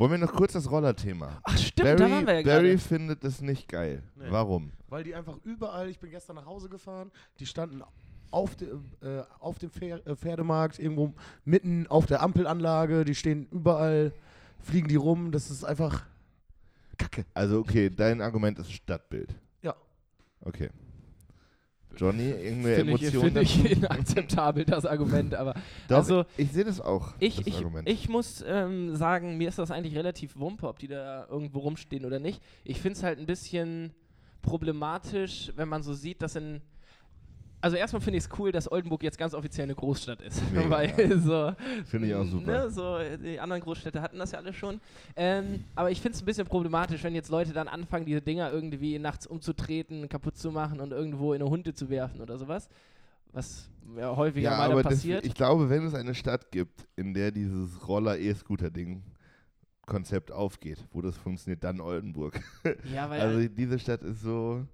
[0.00, 1.42] Wollen wir noch kurz das Rollerthema?
[1.42, 2.78] Ach, stimmt, Barry, da waren wir ja Barry gerade.
[2.78, 4.02] findet es nicht geil.
[4.16, 4.24] Nee.
[4.30, 4.72] Warum?
[4.88, 7.82] Weil die einfach überall, ich bin gestern nach Hause gefahren, die standen
[8.30, 8.68] auf, de,
[9.02, 11.12] äh, auf dem äh, Pferdemarkt, irgendwo
[11.44, 14.14] mitten auf der Ampelanlage, die stehen überall,
[14.60, 16.06] fliegen die rum, das ist einfach
[16.96, 17.26] Kacke.
[17.34, 19.34] Also, okay, dein Argument ist Stadtbild.
[19.60, 19.76] Ja.
[20.40, 20.70] Okay.
[21.96, 25.54] Johnny, irgendeine Finde ich, Emotion find ich inakzeptabel, das Argument, aber
[25.88, 27.88] Doch, also ich sehe das auch, ich, das ich, Argument.
[27.88, 32.04] ich muss ähm, sagen, mir ist das eigentlich relativ wumpe, ob die da irgendwo rumstehen
[32.04, 32.40] oder nicht.
[32.64, 33.92] Ich finde es halt ein bisschen
[34.42, 36.62] problematisch, wenn man so sieht, dass in
[37.60, 40.42] also erstmal finde ich es cool, dass Oldenburg jetzt ganz offiziell eine Großstadt ist.
[40.52, 41.52] Mega, so,
[41.86, 42.46] Finde ich auch super.
[42.46, 44.80] Ne, so, die anderen Großstädte hatten das ja alle schon.
[45.16, 48.50] Ähm, aber ich finde es ein bisschen problematisch, wenn jetzt Leute dann anfangen, diese Dinger
[48.50, 52.68] irgendwie nachts umzutreten, kaputt zu machen und irgendwo in eine Hunde zu werfen oder sowas.
[53.32, 55.26] Was ja häufiger ja, mal aber dann das, passiert.
[55.26, 59.02] ich glaube, wenn es eine Stadt gibt, in der dieses Roller-E-Scooter-Ding
[59.86, 62.40] Konzept aufgeht, wo das funktioniert, dann Oldenburg.
[62.94, 64.64] ja, weil Also diese Stadt ist so,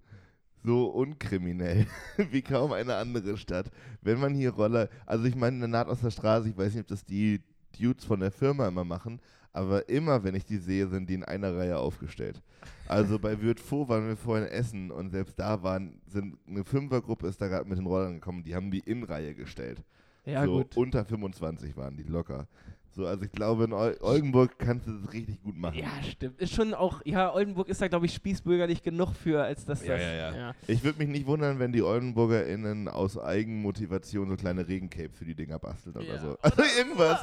[0.67, 1.87] so unkriminell
[2.31, 3.71] wie kaum eine andere Stadt.
[4.03, 6.75] Wenn man hier Roller, also ich meine, in der Naht aus der Straße, ich weiß
[6.75, 7.41] nicht, ob das die
[7.79, 9.21] Dudes von der Firma immer machen,
[9.53, 12.43] aber immer, wenn ich die sehe, sind die in einer Reihe aufgestellt.
[12.89, 17.29] Also bei Würth Faux waren wir vorhin essen und selbst da waren, sind eine Fünfergruppe
[17.29, 19.85] ist da gerade mit den Rollern gekommen, die haben die in Reihe gestellt.
[20.25, 20.77] ja so gut.
[20.77, 22.49] unter 25 waren die locker.
[22.97, 25.79] So, also ich glaube, in Ol Oldenburg kannst du das richtig gut machen.
[25.79, 26.41] Ja, stimmt.
[26.41, 29.93] Ist schon auch, ja, Oldenburg ist da, glaube ich, spießbürgerlich genug für, als dass Ja,
[29.93, 30.01] das.
[30.03, 30.55] ja, ja.
[30.67, 35.35] Ich würde mich nicht wundern, wenn die OldenburgerInnen aus Eigenmotivation so kleine Regencapes für die
[35.35, 36.19] Dinger basteln oder Ja.
[36.21, 36.39] so.
[36.43, 37.21] Also irgendwas,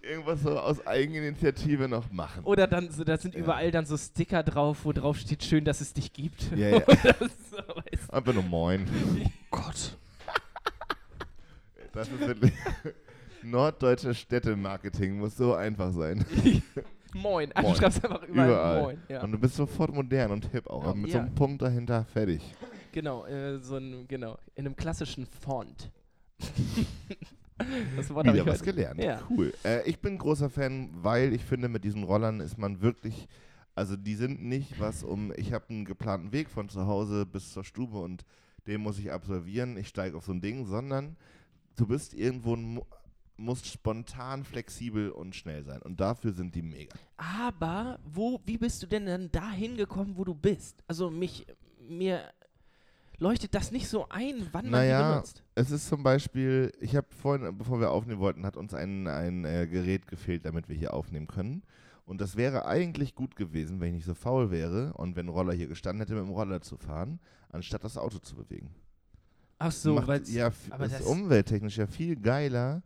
[0.00, 2.44] irgendwas so aus Eigeninitiative noch machen.
[2.44, 3.40] Oder dann, so, da sind Ja.
[3.40, 6.50] überall dann so Sticker drauf, wo drauf steht, schön, dass es dich gibt.
[6.56, 6.76] Ja, ja.
[6.88, 7.14] Oder
[7.50, 7.58] so,
[8.10, 8.86] Einfach nur Moin.
[9.50, 9.98] Gott.
[11.92, 12.52] Das ist wirklich
[13.42, 16.24] norddeutsches Städtemarketing muss so einfach sein.
[17.14, 17.50] Moin.
[17.50, 17.52] Moin.
[17.54, 18.82] du schreibst einfach überall, Überall.
[18.82, 18.98] Moin.
[19.08, 19.22] Ja.
[19.22, 20.84] Und du bist sofort modern und hip auch.
[20.84, 20.94] Ja.
[20.94, 21.12] mit Ja.
[21.12, 22.42] so einem Punkt dahinter fertig.
[22.90, 25.90] Genau, äh, so ein, genau, in einem klassischen Font.
[27.96, 28.72] das Wort Wieder ich was heute.
[28.72, 29.02] gelernt.
[29.02, 29.20] Ja.
[29.28, 29.52] Cool.
[29.62, 33.28] Äh, ich bin großer Fan, weil ich finde, mit diesen Rollern ist man wirklich,
[33.74, 37.52] also die sind nicht was um, ich habe einen geplanten Weg von zu Hause bis
[37.52, 38.24] zur Stube und
[38.66, 41.16] den muss ich absolvieren, ich steige auf so ein Ding, sondern
[41.76, 42.80] du bist irgendwo, ein
[43.38, 46.94] musst spontan, flexibel und schnell sein und dafür sind die mega.
[47.16, 50.82] Aber wo, wie bist du denn dann dahin gekommen, wo du bist?
[50.86, 51.46] Also mich,
[51.88, 52.22] mir
[53.18, 55.42] leuchtet das nicht so ein, wann man die Naja, benutzt.
[55.54, 59.44] es ist zum Beispiel, ich habe vorhin, bevor wir aufnehmen wollten, hat uns ein, ein
[59.44, 61.62] äh, Gerät gefehlt, damit wir hier aufnehmen können.
[62.04, 65.30] Und das wäre eigentlich gut gewesen, wenn ich nicht so faul wäre und wenn ein
[65.30, 67.20] Roller hier gestanden hätte, mit dem Roller zu fahren,
[67.50, 68.74] anstatt das Auto zu bewegen.
[69.58, 72.82] Ach so, weil ja, aber ist umwelttechnisch ja viel geiler,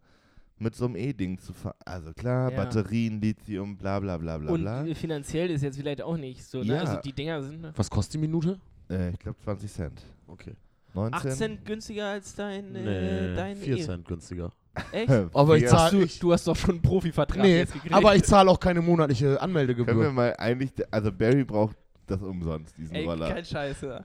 [0.58, 1.74] mit so einem E-Ding zu fahren.
[1.84, 2.56] Also klar, Ja.
[2.56, 4.84] Batterien, Lithium, bla bla bla bla und bla.
[4.94, 6.74] finanziell ist jetzt vielleicht auch nicht so, ne?
[6.74, 6.80] Ja.
[6.80, 7.72] Also die Dinger sind ne?
[7.76, 8.58] Was kostet die Minute?
[8.90, 10.02] Äh, ich glaube 20 Cent.
[10.26, 10.54] Okay.
[10.94, 11.14] 19?
[11.30, 13.80] 8 Cent günstiger als dein, äh, dein 4 E.
[13.82, 14.50] Cent günstiger.
[14.92, 15.10] Echt?
[15.34, 17.94] Aber ich Wir- zahl- du, ich- du hast doch schon einen Profivertrag Nee, jetzt gekriegt.
[17.94, 20.12] aber ich zahle auch keine monatliche Können wir Anmeldegebühr.
[20.12, 23.32] mal eigentlich, also Barry braucht das umsonst, diesen Ey, Roller.
[23.32, 24.04] kein Scheiße.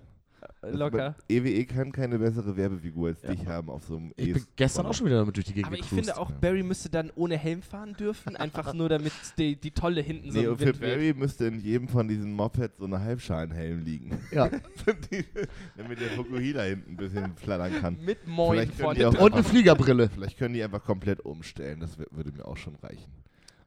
[0.62, 1.16] Locker.
[1.30, 3.32] EWE kann keine bessere Werbefigur als Ja.
[3.34, 5.54] dich haben auf so einem Ich bin E- gestern auch schon wieder damit durch die
[5.54, 6.36] Gegend Aber ich finde auch, ja.
[6.40, 10.38] Barry müsste dann ohne Helm fahren dürfen, einfach nur damit die, die Tolle hinten so
[10.40, 10.90] Nee, im und für Wind weht.
[10.96, 14.18] Barry müsste in jedem von diesen Mopeds so eine Halbschalenhelm liegen.
[14.32, 14.50] Ja.
[15.78, 17.98] Damit der Fukuhila hinten ein bisschen flattern kann.
[18.04, 18.98] Mit Moin dran.
[19.18, 20.10] Und eine Fliegerbrille.
[20.10, 23.12] Vielleicht können die einfach komplett umstellen, das würde mir auch schon reichen.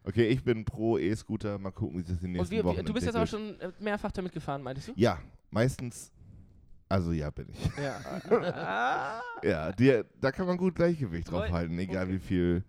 [0.05, 2.65] Okay, ich bin pro E-Scooter, mal gucken, wie sich das in den Und nächsten wir,
[2.65, 3.61] Wochen wir, du bist jetzt auch entwickelt.
[3.61, 4.93] schon äh, mehrfach damit gefahren, meintest du?
[4.97, 5.19] Ja,
[5.51, 6.11] meistens,
[6.91, 7.71] also ja, bin ich.
[7.83, 9.23] Ja.
[9.43, 12.13] Ja, die, da kann man gut Gleichgewicht drauf halten, egal Okay.
[12.15, 12.65] wie viel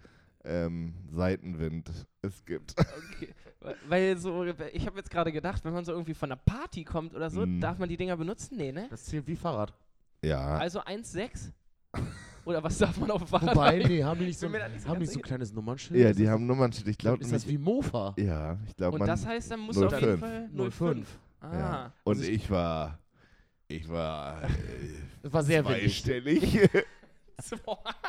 [0.46, 2.74] ähm, Seitenwind es gibt.
[2.80, 3.34] Okay.
[3.90, 7.14] Weil- so, ich habe jetzt gerade gedacht, wenn man so irgendwie von einer Party kommt
[7.14, 7.60] oder so, Mhm.
[7.60, 8.56] darf man die Dinger benutzen?
[8.58, 8.88] Nee, ne?
[8.90, 9.74] Das zählt wie Fahrrad.
[10.24, 11.52] Ja, Also 1,6?
[12.46, 13.56] Oder was darf man auf dem Fahrrad?
[13.56, 16.00] Wobei, nee, haben die nicht so, nicht so haben die so ein kleines Nummernschild?
[16.00, 18.16] ja Ist die das- haben Nummernschild, ich glaube Ist das wie Mofa?
[18.18, 20.20] Ja, ich glaube, Und das heißt, dann muss auf jeden 05.
[20.20, 20.76] Fall 05.
[20.76, 21.20] 05.
[21.42, 21.54] Ah.
[21.60, 21.94] ja.
[22.04, 22.98] Und Also ich war,
[23.78, 24.48] ich war äh,
[25.24, 26.04] Das war sehr windig.
[26.04, 26.70] zweistellig.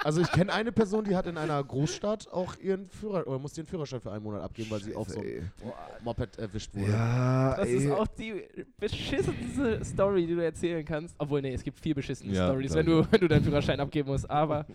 [0.05, 3.63] Also ich kenne eine Person, die hat in einer Großstadt auch ihren Führer oder musste
[3.63, 5.51] ihren Führerschein für einen Monat abgeben, weil sie auf so einem.
[6.05, 6.91] Moped erwischt wurde.
[6.93, 7.77] Ja, Das ey.
[7.77, 8.43] ist auch die
[8.79, 11.15] beschissenste Story, die du erzählen kannst.
[11.19, 14.11] Obwohl, nee, es gibt viel beschissene Ja, Stories, wenn du, wenn du deinen Führerschein abgeben
[14.11, 14.29] musst.
[14.31, 14.67] Aber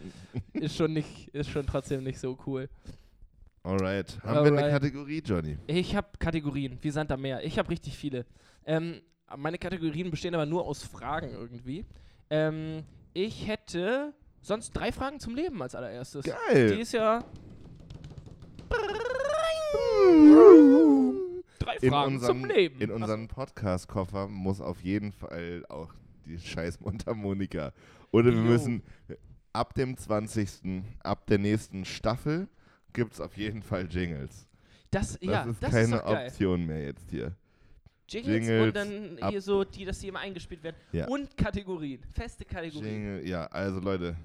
[0.53, 2.67] ist schon nicht, ist schon trotzdem nicht so cool.
[3.61, 4.17] Alright.
[4.23, 4.71] Haben wir eine Alright.
[4.71, 5.57] Kategorie, Johnny?
[5.67, 7.43] Ich habe Kategorien, wie Sand am Meer.
[7.43, 8.25] Ich habe richtig viele.
[8.65, 9.01] Ähm,
[9.35, 11.85] meine Kategorien bestehen aber nur aus Fragen irgendwie.
[12.29, 16.23] Ähm, ich hätte sonst drei Fragen zum Leben als allererstes.
[16.23, 16.79] Die Geil.
[16.79, 17.23] ist ja
[21.59, 22.81] drei In Fragen unserem, zum Leben.
[22.81, 25.93] in unserem Podcast-Koffer muss auf jeden Fall auch
[26.25, 27.73] die scheiß Mundharmonika.
[28.11, 28.83] Oder wir müssen
[29.53, 30.83] ab dem 20.
[31.03, 32.47] ab der nächsten Staffel
[32.93, 34.47] gibt es auf jeden Fall Jingles.
[34.91, 36.05] das, Das ja, ist das keine ist.
[36.05, 37.35] Option mehr jetzt hier.
[38.09, 40.75] Jingles, Jingles, und dann ab- hier so, die, dass die immer eingespielt werden.
[40.91, 41.07] Ja.
[41.07, 42.93] Und Kategorien, feste Kategorien.
[42.93, 44.15] Jingle, ja, also Leute,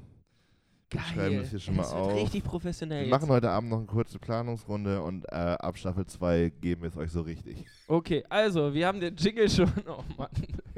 [0.91, 1.03] wir Geil.
[1.15, 2.15] schreiben das hier schon mal das wird auf.
[2.23, 3.21] richtig professionell Wir jetzt.
[3.21, 6.97] machen heute Abend noch eine kurze Planungsrunde und äh, ab Staffel 2 geben wir es
[6.97, 7.65] euch so richtig.
[7.89, 9.73] Okay, also, wir haben den Jingle schon.
[9.87, 10.29] Oh Mann.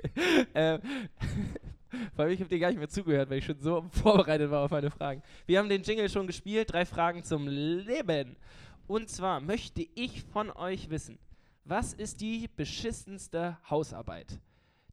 [0.55, 0.81] ähm,
[2.17, 4.71] weil ich habe dir gar nicht mehr zugehört, weil ich schon so vorbereitet war auf
[4.71, 5.23] meine Fragen.
[5.47, 6.73] Wir haben den Jingle schon gespielt.
[6.73, 8.37] Drei Fragen zum Leben.
[8.87, 11.19] Und zwar möchte ich von euch wissen,
[11.65, 14.39] was ist die beschissenste Hausarbeit,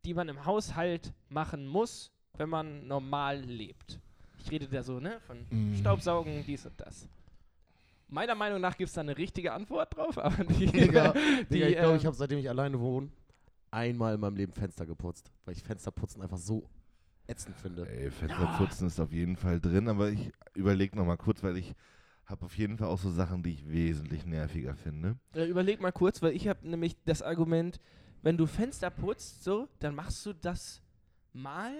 [0.05, 3.99] die man im Haushalt machen muss, wenn man normal lebt?
[4.43, 5.19] Ich rede da so, ne?
[5.27, 5.75] Von Mm.
[5.75, 7.07] Staubsaugen, dies und das.
[8.07, 11.13] Meiner Meinung nach gibt es da eine richtige Antwort drauf, aber die, Digga,
[11.49, 13.09] die, Digga, ich glaube, ähm, ich habe seitdem ich alleine wohne,
[13.69, 16.67] einmal in meinem Leben Fenster geputzt, weil ich Fensterputzen einfach so
[17.27, 17.87] ätzend finde.
[17.87, 21.73] Ey, Fensterputzen ist auf jeden Fall drin, aber ich überlege noch mal kurz, weil ich
[22.31, 25.17] habe auf jeden Fall auch so Sachen, die ich wesentlich nerviger finde.
[25.35, 27.79] Äh, überleg mal kurz, weil ich habe nämlich das Argument,
[28.23, 30.81] wenn du Fenster putzt, so, dann machst du das
[31.33, 31.71] mal,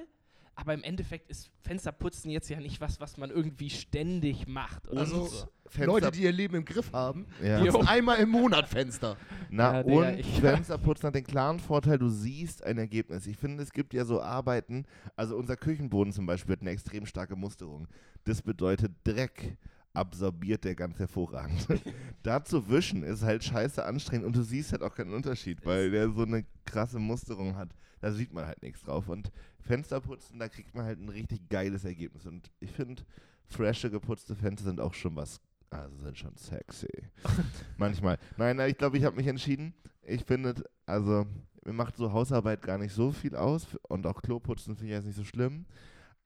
[0.56, 4.88] aber im Endeffekt ist Fensterputzen jetzt ja nicht was, was man irgendwie ständig macht.
[4.90, 5.48] Oder Also, so.
[5.68, 7.64] Fenster, Leute, die ihr Leben im Griff haben, ja.
[7.64, 9.16] Putzen einmal im Monat Fenster.
[9.50, 13.26] Na Ja, und ich- Fensterputzen hat den klaren Vorteil, du siehst ein Ergebnis.
[13.26, 14.86] Ich finde, es gibt ja so Arbeiten,
[15.16, 17.88] also unser Küchenboden zum Beispiel hat eine extrem starke Musterung.
[18.26, 19.58] Das bedeutet Dreck
[19.93, 21.67] absorbiert der ganz hervorragend.
[22.23, 25.91] da zu wischen ist halt scheiße anstrengend und du siehst halt auch keinen Unterschied, weil
[25.91, 27.69] der so eine krasse Musterung hat.
[27.99, 29.10] Da sieht man halt nichts drauf.
[29.10, 32.25] Und Fensterputzen, da kriegt man halt ein richtig geiles Ergebnis.
[32.25, 33.04] Und ich finde,
[33.45, 36.88] frische geputzte Fenster sind auch schon was, also sind schon sexy.
[37.77, 38.17] Manchmal.
[38.38, 39.73] Nein, nein, ich glaube, ich habe mich entschieden.
[40.01, 41.27] Ich finde, also,
[41.63, 45.06] mir macht so Hausarbeit gar nicht so viel aus und auch Kloputzen finde ich jetzt
[45.06, 45.65] nicht so schlimm.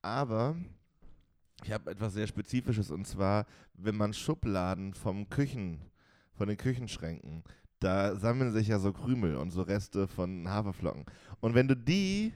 [0.00, 0.56] Aber
[1.64, 5.80] ich habe etwas sehr Spezifisches und zwar, wenn man Schubladen vom Küchen,
[6.34, 7.42] von den Küchenschränken,
[7.80, 11.04] da sammeln sich ja so Krümel und so Reste von Haferflocken.
[11.40, 12.32] Und wenn du die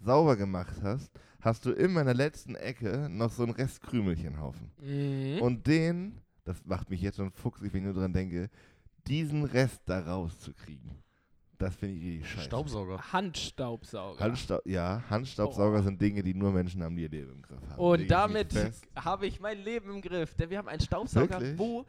[0.00, 4.70] sauber gemacht hast, hast du immer in der letzten Ecke noch so einen Rest Krümelchenhaufen.
[4.80, 5.40] Mhm.
[5.40, 8.48] Und den, das macht mich jetzt schon fuchsig, wenn ich nur dran denke,
[9.06, 11.02] diesen Rest da rauszukriegen.
[11.62, 12.44] Das finde ich richtig scheiße.
[12.46, 13.12] Staubsauger.
[13.12, 14.20] Handstaubsauger.
[14.20, 15.82] Handstau ja, Handstaubsauger Oh.
[15.82, 17.80] sind Dinge, die nur Menschen haben, die ihr Leben im Griff haben.
[17.80, 18.54] Und damit
[18.96, 20.34] habe ich mein Leben im Griff.
[20.34, 21.58] Denn wir haben einen Staubsauger, Wirklich?
[21.58, 21.84] wo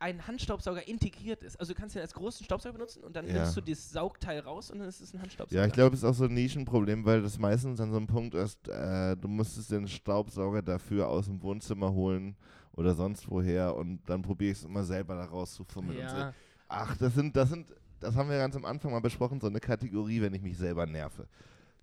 [0.00, 1.58] ein Handstaubsauger integriert ist.
[1.58, 3.32] Also du kannst ihn als großen Staubsauger benutzen und dann Ja.
[3.34, 5.60] nimmst du das Saugteil raus und dann ist es ein Handstaubsauger.
[5.60, 8.06] Ja, ich glaube, es ist auch so ein Nischenproblem, weil das meistens an so einem
[8.06, 12.36] Punkt ist, äh, du musstest den Staubsauger dafür aus dem Wohnzimmer holen
[12.74, 15.98] oder sonst woher und dann probiere ich es immer selber da rauszufummeln.
[16.00, 16.16] Und so.
[16.16, 16.32] Ja.
[16.68, 19.60] Ach, das sind, das sind, das haben wir ganz am Anfang mal besprochen, so eine
[19.60, 21.26] Kategorie, wenn ich mich selber nerve.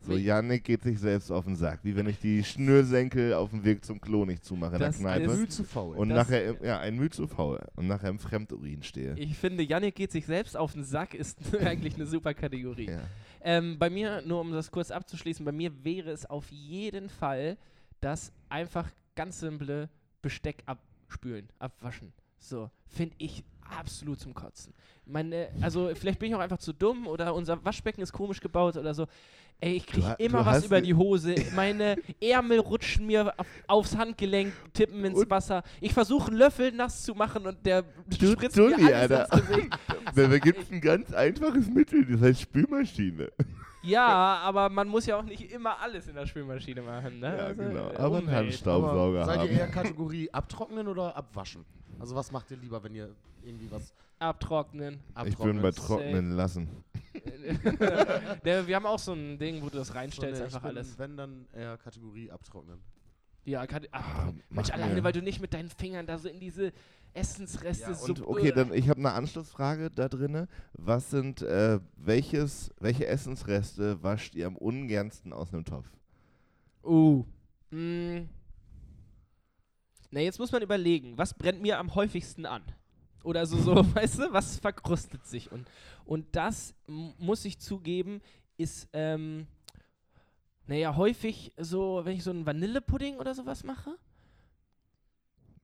[0.01, 1.79] So, Yannick geht sich selbst auf den Sack.
[1.83, 5.23] Wie wenn ich die Schnürsenkel auf dem Weg zum Klo nicht zumache in der Kneipe.
[5.31, 5.95] ist- Mühe zu faul.
[5.95, 7.59] Und das- nachher, im, ja, ein Mühe zu faul.
[7.75, 9.15] Und nachher im Fremdurin stehe.
[9.17, 12.89] Ich finde, Yannick geht sich selbst auf den Sack, ist eigentlich eine super Kategorie.
[12.91, 12.99] Ja.
[13.41, 17.57] Ähm, bei mir, nur um das kurz abzuschließen, bei mir wäre es auf jeden Fall
[18.01, 19.89] das einfach ganz simple
[20.21, 22.11] Besteck abspülen, abwaschen.
[22.39, 23.43] So, finde ich
[23.79, 24.73] absolut zum Kotzen.
[25.05, 28.75] Meine, also vielleicht bin ich auch einfach zu dumm oder unser Waschbecken ist komisch gebaut
[28.77, 29.07] oder so.
[29.61, 31.33] Ey, ich kriege immer was über die- Hose.
[31.55, 35.63] Meine Ärmel rutschen mir auf, aufs Handgelenk, tippen ins Und- Wasser.
[35.79, 37.83] Ich versuche einen Löffel nass zu machen und der
[38.19, 39.33] Du spritzt mir Dulli, alles Alter.
[39.37, 39.79] ins Gesicht.
[40.15, 43.31] Da da gibt's ein ganz einfaches Mittel, das heißt Spülmaschine.
[43.81, 44.07] Ja,
[44.43, 47.19] aber man muss ja auch nicht immer alles in der Spülmaschine machen.
[47.19, 47.37] Ne?
[47.37, 47.89] Ja, Also, genau.
[47.91, 48.31] äh, Aber einen.
[48.31, 49.49] Handstaubsauger Aber seid haben.
[49.51, 51.63] ihr eher Kategorie abtrocknen oder abwaschen?
[51.99, 54.99] Also was macht ihr lieber, wenn ihr irgendwie was Abtrocknen.
[55.25, 56.69] Ich bin bei trocknen lassen.
[58.45, 60.67] Der, wir haben auch so ein Ding, wo du das So, reinstellst, nee, ich einfach
[60.67, 60.97] bin, alles.
[60.97, 62.79] Wenn dann eher Kategorie abtrocknen.
[63.43, 66.29] Ja, kann, Ah, ach, Mensch, mach alleine, weil du nicht mit deinen Fingern da so
[66.29, 66.71] in diese
[67.13, 68.13] Essensreste Ja, so.
[68.13, 70.47] und okay, dann ich habe eine Anschlussfrage da drinne.
[70.73, 75.87] Was sind äh, welches welche Essensreste wascht ihr am ungernsten aus einem Topf?
[76.83, 77.23] Uh.
[77.69, 78.27] Mm.
[80.15, 82.63] Na, jetzt muss man überlegen, was brennt mir am häufigsten an?
[83.25, 85.51] Oder so, so weißt du, was verkrustet sich?
[85.51, 85.69] Und,
[86.05, 88.21] und das, muss ich zugeben,
[88.55, 89.45] ist, ähm,
[90.67, 93.97] naja, häufig so, wenn ich so einen Vanillepudding oder sowas mache.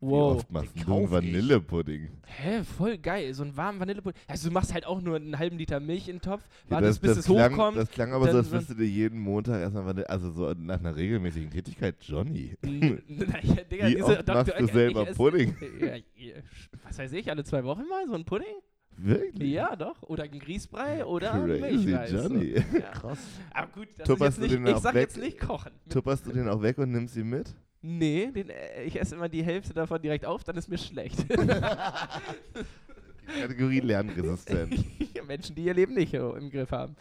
[0.02, 1.12] Wie oft machst du einen.
[1.12, 2.10] Vanillepudding?
[2.26, 4.20] Hä, voll geil, so einen warmen Vanillepudding.
[4.28, 7.02] Also du machst halt auch nur einen halben Liter Milch in den Topf, Ja, wartest,
[7.02, 7.78] bis es klang, hochkommt.
[7.78, 10.54] Das klang aber so, als so- wirst du dir jeden Montag erstmal Vanille, also so
[10.58, 12.56] nach einer regelmäßigen Tätigkeit, Johnny.
[12.64, 15.56] Naja, Digga, Wie oft doch, machst du selber esse- Pudding?
[15.80, 16.34] Ja, ja,
[16.84, 18.56] was weiß ich, alle zwei Wochen mal so ein Pudding?
[18.98, 19.52] Wirklich?
[19.52, 20.02] Ja, doch.
[20.04, 22.10] Oder ein Grießbrei oder ein Crazy Milchreis.
[22.12, 22.18] so.
[22.18, 22.54] Johnny.
[22.74, 22.90] Ja.
[22.92, 23.20] Krass.
[23.54, 25.02] Aber gut, das Tupperst ist jetzt nicht, ich sag weg?
[25.04, 25.72] jetzt nicht kochen.
[25.90, 27.56] Tupperst du den auch weg und nimmst ihn mit?
[27.82, 31.26] Nee, den, äh, ich esse immer die Hälfte davon direkt auf, dann ist mir schlecht.
[33.40, 34.86] Kategorie lernresistent.
[35.28, 36.96] Menschen, die ihr Leben nicht so im Griff haben.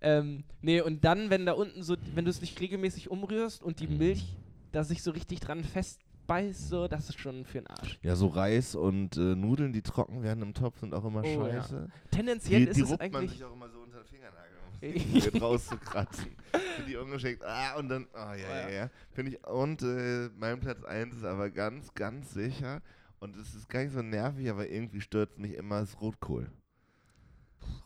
[0.00, 3.80] Ähm, nee, und dann, wenn da unten so, wenn du es nicht regelmäßig umrührst und
[3.80, 3.98] die Mhm.
[3.98, 4.36] Milch
[4.72, 7.98] da sich so richtig dran festbeißt, so, das ist schon für den Arsch.
[8.02, 11.46] Ja, so Reis und äh, Nudeln, die trocken werden im Topf, sind auch immer Oh,
[11.46, 11.62] ja.
[11.62, 11.88] scheiße.
[12.10, 13.30] Tendenziell Die, ist die es ruppt man eigentlich.
[13.32, 16.36] sich auch immer so unter den Fingernagel, wieder rauszukratzen.
[16.76, 17.44] Finde ich ungeschickt.
[17.44, 18.90] Ah, und dann, oh ja, ja, ja.
[19.12, 22.82] Finde ich, und äh, mein Platz 1 ist aber ganz, ganz sicher.
[23.18, 26.50] Und es ist gar nicht so nervig, aber irgendwie stört es mich immer, ist Rotkohl.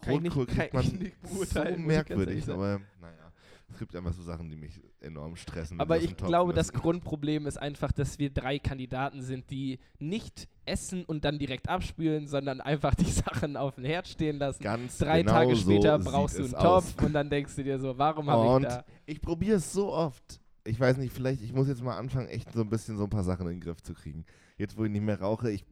[0.06, 3.29] Rotkohl kriegt man ich nicht so merkwürdig, aber naja.
[3.72, 5.80] Es gibt einfach so Sachen, die mich enorm stressen.
[5.80, 6.72] Aber ich glaube, das.
[6.72, 12.26] Grundproblem ist einfach, dass wir drei Kandidaten sind, die nicht essen und dann direkt abspülen,
[12.26, 14.62] sondern einfach die Sachen auf den Herd stehen lassen.
[14.62, 17.04] Ganz Drei genau Tage so später sieht brauchst du einen Topf aus.
[17.04, 18.84] und dann denkst du dir so, warum habe ich da?
[19.06, 20.40] ich probiere es so oft.
[20.64, 23.10] Ich weiß nicht, vielleicht, ich muss jetzt mal anfangen, echt so ein bisschen so ein
[23.10, 24.24] paar Sachen in den Griff zu kriegen.
[24.56, 25.64] Jetzt, wo ich nicht mehr rauche, ich,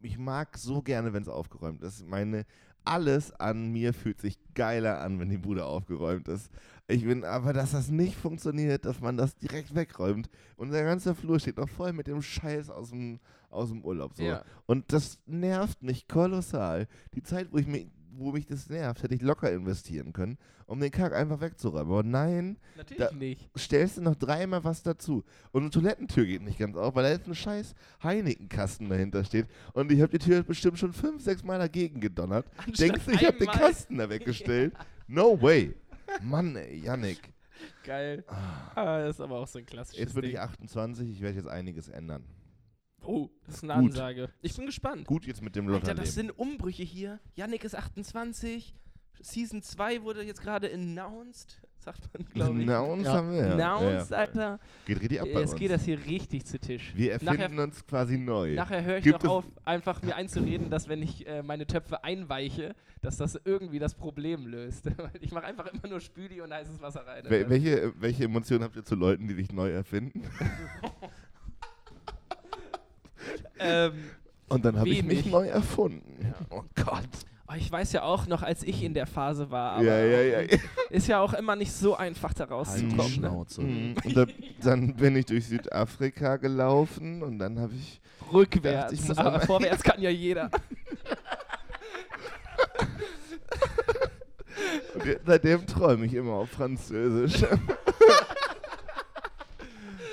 [0.00, 2.04] ich mag so gerne, wenn es aufgeräumt ist.
[2.06, 2.44] Meine,
[2.84, 6.50] alles an mir fühlt sich geiler an, wenn die Bude aufgeräumt ist.
[6.90, 10.30] Ich bin aber, dass das nicht funktioniert, dass man das direkt wegräumt.
[10.56, 13.20] Unser ganzer Flur steht noch voll mit dem Scheiß aus dem,
[13.50, 14.14] aus dem Urlaub.
[14.14, 14.22] So.
[14.22, 14.42] Ja.
[14.64, 16.88] Und das nervt mich kolossal.
[17.14, 20.80] Die Zeit, wo, ich mich, wo mich das nervt, hätte ich locker investieren können, um
[20.80, 21.92] den Kack einfach wegzuräumen.
[21.92, 23.50] Aber nein, Natürlich nicht.
[23.58, 25.24] stellst du noch dreimal was dazu.
[25.52, 29.46] Und eine Toilettentür geht nicht ganz auf, weil da jetzt ein scheiß Heineken-Kasten dahinter steht.
[29.74, 32.46] Und ich habe die Tür bestimmt schon fünf, sechs Mal dagegen gedonnert.
[32.56, 33.48] Anstatt Denkst du, ich habe den.
[33.48, 34.72] Kasten da weggestellt?
[35.10, 35.74] No way.
[36.22, 37.32] Mann, ey, Yannick.
[37.84, 38.24] Geil.
[38.28, 41.48] Ah, das ist aber auch so ein klassisches Jetzt bin ich 28, ich werde jetzt
[41.48, 42.24] einiges ändern.
[43.02, 43.92] Oh, das ist eine Gut.
[43.92, 44.30] Ansage.
[44.42, 45.06] Ich bin gespannt.
[45.06, 46.04] Gut jetzt mit dem Alter, Lotterleben.
[46.04, 47.20] das sind Umbrüche hier.
[47.34, 48.74] Yannick ist 28.
[49.22, 52.68] Season 2 wurde jetzt gerade announced, sagt man, glaube ich.
[52.68, 53.12] Uns Ja.
[53.14, 53.46] haben wir.
[53.46, 53.52] ja.
[53.76, 54.16] announced, ja.
[54.16, 54.60] Alter.
[54.86, 55.60] Geht richtig ab bei Jetzt uns.
[55.60, 56.92] geht das hier richtig zu Tisch.
[56.94, 58.54] Wir erfinden Nachher, uns quasi neu.
[58.54, 61.66] nachher höre ich Gibt doch es- auf, einfach mir einzureden, dass wenn ich äh, meine
[61.66, 64.86] Töpfe einweiche, dass das irgendwie das Problem löst.
[65.20, 67.24] Ich mache einfach immer nur Spüli und heißes Wasser rein.
[67.28, 70.22] Wel welche, welche Emotionen habt ihr zu Leuten, die sich neu erfinden?
[73.58, 73.92] ähm,
[74.48, 76.34] Und dann habe ich mich neu erfunden.
[76.50, 77.08] Oh Gott.
[77.48, 80.20] Oh, ich weiß ja auch noch, als ich in der Phase war, aber Ja, ja,
[80.20, 80.40] ja.
[80.42, 80.58] ja.
[80.90, 82.96] ist ja auch immer nicht so einfach da Halt rauszukommen.
[82.96, 83.08] ne?
[83.08, 83.62] Schnauze.
[83.62, 83.94] Mhm.
[84.04, 84.26] Und da,
[84.62, 88.00] dann bin ich durch Südafrika gelaufen und dann habe ich.
[88.32, 90.50] Rückwärts, Ich muss aber vorwärts kann ja jeder.
[94.94, 97.42] Und jetzt- seitdem träume ich immer auf Französisch.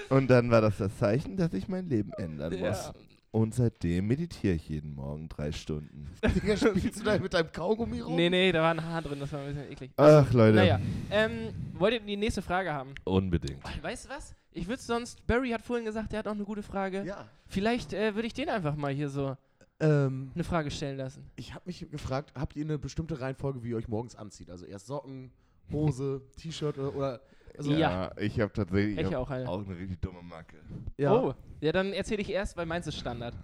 [0.10, 2.69] und dann war das das Zeichen, dass ich mein Leben ändern Ja.
[2.69, 2.91] muss.
[3.36, 6.10] Und seitdem meditiere ich jeden Morgen drei Stunden.
[6.36, 8.15] Digga, spielst du da mit deinem Kaugummi rum?
[8.15, 9.91] Nee, nee, da war ein Haar drin, das war ein bisschen eklig.
[9.98, 10.56] Ach, Leute.
[10.56, 10.80] Naja,
[11.12, 12.95] ähm, wollt ihr die nächste Frage haben?
[13.04, 13.60] Unbedingt.
[13.84, 14.34] Weißt du was?
[14.54, 17.04] Ich würde sonst, Barry hat vorhin gesagt, er hat auch eine gute Frage.
[17.04, 17.28] Ja.
[17.45, 19.36] Vielleicht äh, würde ich den einfach mal hier so
[19.82, 21.30] Ähm, eine Frage stellen lassen.
[21.36, 24.50] ich habe mich gefragt, habt ihr eine bestimmte Reihenfolge, wie ihr euch morgens anzieht?
[24.50, 25.34] Also erst Socken,
[25.74, 27.21] Hose, T-Shirt oder, oder
[27.57, 28.11] also Ja.
[28.17, 29.47] ich habe tatsächlich Ich ich hab auch eine.
[29.49, 30.57] auch eine richtig dumme Macke.
[30.97, 31.13] ja.
[31.13, 33.35] Oh, ja, dann erzähle ich erst, weil meins ist Standard.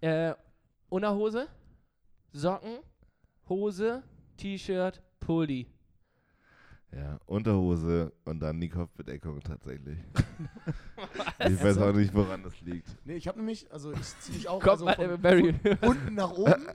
[0.00, 0.30] Okay.
[0.30, 0.34] Äh,
[0.88, 1.46] Unterhose,
[2.32, 2.78] Socken,
[3.48, 4.02] Hose,
[4.36, 5.66] T-Shirt, Pulli.
[6.92, 9.98] Ja, Unterhose und dann die Kopfbedeckung tatsächlich.
[11.48, 12.88] ich weiß auch nicht, woran das liegt.
[13.04, 16.32] Nee, ich habe nämlich, also ich ziehe mich auch also mal, von, von unten nach
[16.32, 16.66] oben.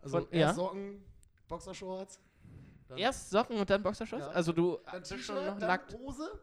[0.00, 0.54] Also Von- ja.
[0.54, 1.02] Socken,
[1.48, 2.20] Boxershorts.
[2.88, 4.26] Dann, Erst Socken und dann Boxershorts?
[4.26, 4.32] Ja.
[4.32, 5.94] Also du dann bist schon T-Shirt, noch dann nackt.
[5.94, 6.40] Hose,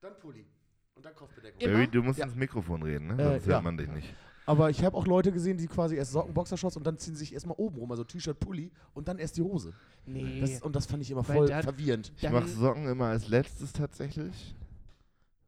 [0.00, 0.46] dann Pulli.
[0.94, 1.58] Und dann Kopfbedeckung.
[1.60, 2.26] Barry, du musst Ja.
[2.26, 3.14] ins Mikrofon reden, ne?
[3.14, 3.52] Äh, Sonst ja.
[3.54, 4.14] hört man dich nicht.
[4.46, 7.32] Aber ich habe auch Leute gesehen, die quasi erst Socken, Boxershorts und dann ziehen sich
[7.32, 9.72] erstmal oben rum, also T-Shirt, Pulli und dann erst die Hose.
[10.06, 10.40] Nee.
[10.40, 12.12] Das, und das fand ich immer voll da- verwirrend.
[12.14, 14.54] Ich Dann- mache Socken immer als letztes tatsächlich.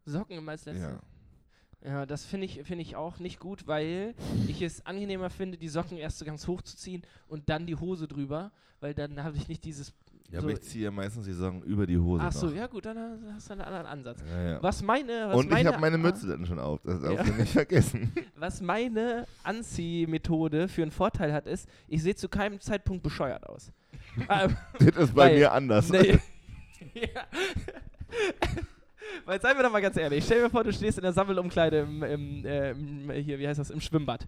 [0.07, 0.83] Socken immer als letztes.
[0.83, 0.99] Ja.
[1.87, 4.15] Ja, das finde ich, find ich auch nicht gut, weil
[4.49, 7.77] ich es angenehmer finde, die Socken erst so ganz hoch zu ziehen und dann die
[7.77, 9.95] Hose drüber, weil dann habe ich nicht dieses.
[10.33, 12.55] Ja, so aber ich ziehe ja meistens die Socken über die Hose Ach so, noch.
[12.57, 12.99] ja gut, dann
[13.33, 14.19] hast du einen anderen Ansatz.
[14.29, 14.63] Ja, ja.
[14.65, 16.81] Was meine, was Und ich meine, habe meine Mütze dann schon auf.
[16.83, 17.15] Das Ja.
[17.15, 18.13] darfst du nicht vergessen.
[18.35, 23.71] Was meine Anziehmethode für einen Vorteil hat, ist, ich sehe zu keinem Zeitpunkt bescheuert aus.
[24.81, 25.89] Das ist bei Weil- mir anders.
[25.91, 26.19] nee.
[26.95, 27.23] ja.
[29.25, 31.81] Weil, seien wir doch mal ganz ehrlich, stell dir vor, du stehst in der Sammelumkleide
[31.81, 32.03] im,
[32.45, 34.27] äh, im hier, wie heißt das, im Schwimmbad.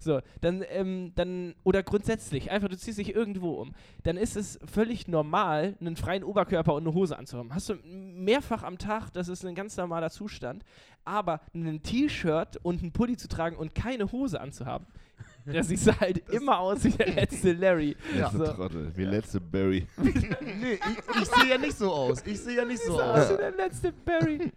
[0.00, 3.74] So, dann, ähm, dann, oder grundsätzlich, einfach, du ziehst dich irgendwo um.
[4.04, 7.52] Dann ist es völlig normal, einen freien Oberkörper und eine Hose anzuhaben.
[7.52, 10.64] Hast du mehrfach am Tag, das ist ein ganz normaler Zustand.
[11.04, 14.86] Aber ein T-Shirt und einen Pulli zu tragen und keine Hose anzuhaben,
[15.52, 17.96] da siehst du halt immer aus wie der letzte Larry.
[18.16, 18.24] Ja.
[18.28, 18.52] Letzte So.
[18.52, 19.86] Trottel, wie letzte Barry.
[19.98, 22.22] nee, ich, ich sehe ja nicht so aus.
[22.26, 23.32] Ich sehe ja nicht so aus aus.
[23.32, 24.52] wie der letzte Barry.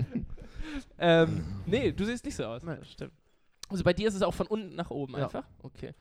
[1.00, 2.64] ähm, nee, du siehst nicht so aus.
[2.64, 2.78] Nein.
[2.80, 3.12] Das stimmt.
[3.70, 5.26] Also bei dir ist es auch von unten nach oben Ja.
[5.26, 5.46] einfach?
[5.64, 5.94] Okay.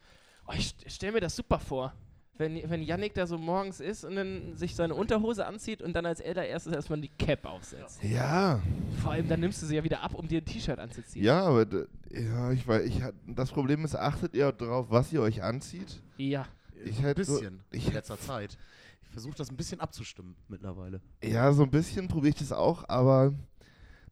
[0.46, 1.92] Oh, ich st stell mir das super vor.
[2.37, 6.07] Wenn, wenn Yannick da so morgens ist und dann sich seine Unterhose anzieht und dann
[6.07, 8.03] als allererstes erstmal die Cap aufsetzt.
[8.03, 8.62] Ja,
[9.03, 11.22] Vor allem, dann nimmst du sie ja wieder ab, um dir ein T-Shirt anzuziehen.
[11.22, 11.66] ja, aber
[12.10, 16.02] ja, ich weiß, ich, das Problem ist, achtet ihr darauf, was ihr euch anzieht?
[16.16, 16.46] Ja.
[16.84, 18.56] Ich ein halt so- bisschen ich- in letzter Zeit.
[19.02, 21.00] Ich versuche das ein bisschen abzustimmen mittlerweile.
[21.22, 23.34] Ja, so ein bisschen probiere ich das auch, aber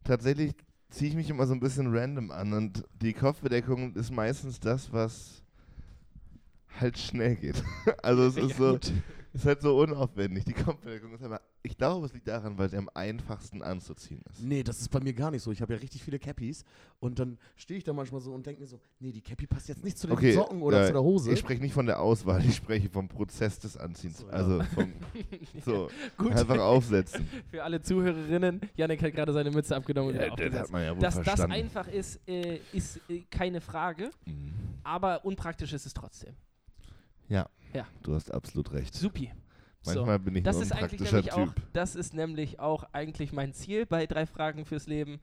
[0.03, 0.53] tatsächlich
[0.89, 4.91] ziehe ich mich immer so ein bisschen random an und die Kopfbedeckung ist meistens das,
[4.91, 5.43] was
[6.79, 7.63] halt schnell geht.
[8.03, 8.91] Also es ist Ja, so, gut.
[9.39, 10.45] Ist halt so unaufwendig.
[10.45, 14.41] Die Kopfbedeckung ist aber, ich glaube, es liegt daran, weil sie am einfachsten anzuziehen ist.
[14.41, 15.51] Nee, das ist bei mir gar nicht so.
[15.51, 16.63] Ich habe ja richtig viele Cappies
[16.99, 19.67] und dann stehe ich da manchmal so und denke mir so, nee, die Cappy passt
[19.69, 21.31] jetzt nicht zu den Okay, Socken oder ja, zu der Hose.
[21.31, 24.19] Ich spreche nicht von der Auswahl, ich spreche vom Prozess des Anziehens.
[24.19, 24.31] So, ja.
[24.33, 24.93] Also vom,
[25.65, 26.33] so, Gut.
[26.33, 27.27] einfach aufsetzen.
[27.51, 30.59] Für alle Zuhörerinnen, Yannick hat gerade seine Mütze abgenommen und Ja, das aufgesetzt.
[30.63, 31.53] hat man ja wohl Dass das verstanden.
[31.53, 34.53] einfach ist, äh, ist äh, keine Frage, Mhm.
[34.83, 36.35] aber unpraktisch ist es trotzdem.
[37.27, 37.85] Ja, Ja.
[38.03, 38.93] du hast absolut recht.
[38.95, 39.31] Supi.
[39.81, 39.91] So.
[39.95, 41.63] Manchmal bin ich Das nur ist ein eigentlich praktischer nämlich Typ.
[41.65, 45.19] auch, das ist nämlich auch eigentlich mein Ziel bei drei Fragen fürs Leben.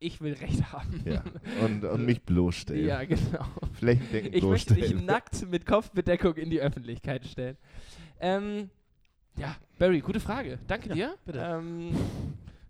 [0.00, 1.02] Ich will Recht haben.
[1.04, 1.24] Ja.
[1.64, 2.86] Und, und mich bloßstellen.
[2.86, 3.44] Ja, genau.
[3.72, 5.06] Flächendeckend Ich möchte dich bloßstellen.
[5.06, 7.56] nackt mit Kopfbedeckung in die Öffentlichkeit stellen.
[8.20, 8.70] Ähm,
[9.36, 10.60] ja, Barry, gute Frage.
[10.68, 11.14] Danke Ja, dir.
[11.24, 11.40] bitte.
[11.40, 11.90] Ähm,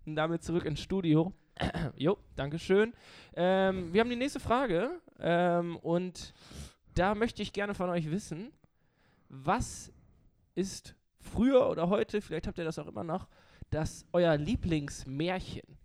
[0.07, 1.35] und damit zurück ins Studio.
[1.96, 2.94] jo, Dankeschön.
[3.37, 6.33] Ähm, wir haben die nächste Frage ähm, und
[6.94, 8.50] da möchte ich gerne von euch wissen,
[9.29, 9.93] was
[10.55, 13.29] ist früher oder heute, vielleicht habt ihr das auch immer noch,
[13.71, 15.77] das euer Lieblingsmärchen?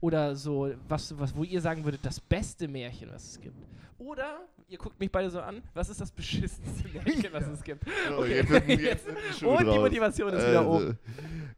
[0.00, 3.56] Oder so, was, was, wo ihr sagen würdet, das beste Märchen, was es gibt.
[3.98, 7.84] Oder, ihr guckt mich beide so an, was ist das beschissenste Märchen, was es gibt?
[8.08, 8.36] So, Okay.
[8.36, 9.06] jetzt jetzt
[9.40, 9.78] die Und die draus.
[9.78, 10.98] Motivation ist wieder Also, oben.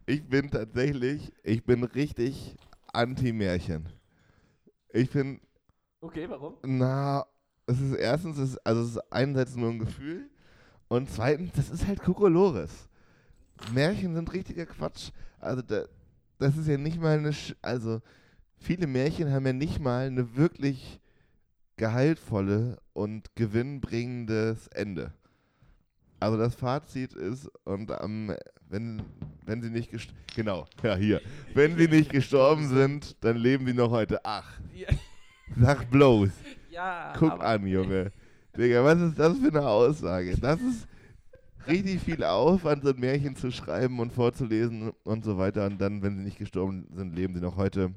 [0.06, 2.56] Ich bin tatsächlich, ich bin richtig
[2.92, 3.88] anti-Märchen.
[4.92, 5.40] Ich bin,
[6.00, 6.56] Okay, warum?
[6.64, 7.24] na,
[7.66, 10.28] es ist erstens, es ist, also es ist einerseits nur ein Gefühl
[10.92, 12.86] und zweitens, das ist halt Kokolores.
[13.72, 15.10] Märchen sind richtiger Quatsch.
[15.40, 15.86] Also da,
[16.38, 18.02] das ist ja nicht mal eine, Sch also
[18.58, 21.00] viele Märchen haben ja nicht mal eine wirklich
[21.78, 25.14] gehaltvolle und gewinnbringendes Ende.
[26.20, 28.36] Also das Fazit ist, und am,
[28.68, 29.02] wenn,
[29.46, 31.22] wenn sie nicht gestorben, genau, ja hier,
[31.54, 34.20] wenn sie nicht gestorben sind, dann leben sie noch heute.
[34.24, 34.88] Ach, Ja,
[35.58, 36.28] sag bloß,
[36.68, 38.12] ja guck an, Junge.
[38.56, 40.36] Digga, was ist das für eine Aussage?
[40.38, 40.86] Das ist
[41.66, 45.66] richtig viel Aufwand, so ein Märchen zu schreiben und vorzulesen und so weiter.
[45.66, 47.92] Und dann, wenn sie nicht gestorben sind, leben sie noch heute.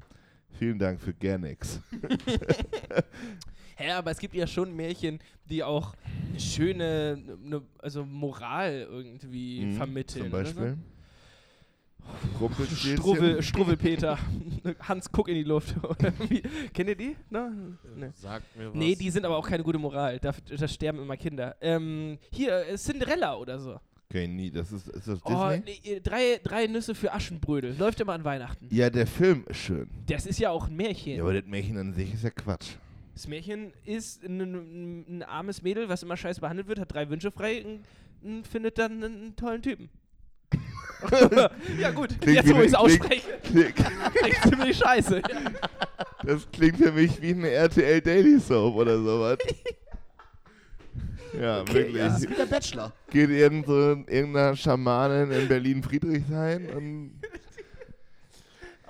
[0.57, 1.81] Vielen Dank für gar nichts.
[3.77, 5.93] Hä, aber es gibt ja schon Märchen, die auch
[6.29, 10.23] eine schöne, ne, also Moral irgendwie Mhm, vermitteln.
[10.23, 10.69] Zum Beispiel.
[10.77, 10.94] So?
[12.39, 12.97] Rumpelstilzchen.
[12.97, 14.17] Struwwel, Struwwelpeter.
[14.81, 15.75] Hans, guck in die Luft.
[16.73, 17.15] Kennt ihr die?
[17.29, 17.49] No?
[17.95, 18.09] Nee.
[18.13, 18.75] Sagt mir was.
[18.75, 20.19] nee, die sind aber auch keine gute Moral.
[20.19, 21.55] Da, da sterben immer Kinder.
[21.61, 23.79] Ähm, hier, äh, Cinderella oder so.
[24.09, 24.51] Okay, nie.
[24.51, 25.81] Das ist, ist das Oh, Disney?
[25.83, 27.75] nee, drei, drei Nüsse für Aschenbrödel.
[27.77, 28.67] Läuft immer an Weihnachten.
[28.71, 29.89] Ja, der Film ist schön.
[30.07, 31.15] Das ist ja auch ein Märchen.
[31.17, 32.75] Ja, aber das Märchen an sich ist ja Quatsch.
[33.13, 37.09] Das Märchen ist ein, ein, ein armes Mädel, was immer scheiße behandelt wird, hat drei
[37.09, 37.65] Wünsche frei
[38.21, 39.89] und findet dann einen tollen Typen.
[41.79, 43.75] ja gut, Klingt jetzt wo ich es ausspreche, Klingt,
[44.15, 45.21] klingt ziemlich scheiße.
[46.23, 49.37] das klingt für mich wie eine RTL Daily Soap oder sowas.
[51.39, 51.97] Ja, wirklich.
[51.97, 52.93] Das ist wie der Bachelor.
[53.09, 53.73] Geht irgend so
[54.07, 57.11] irgendeiner Schamanin in Berlin Friedrichshain und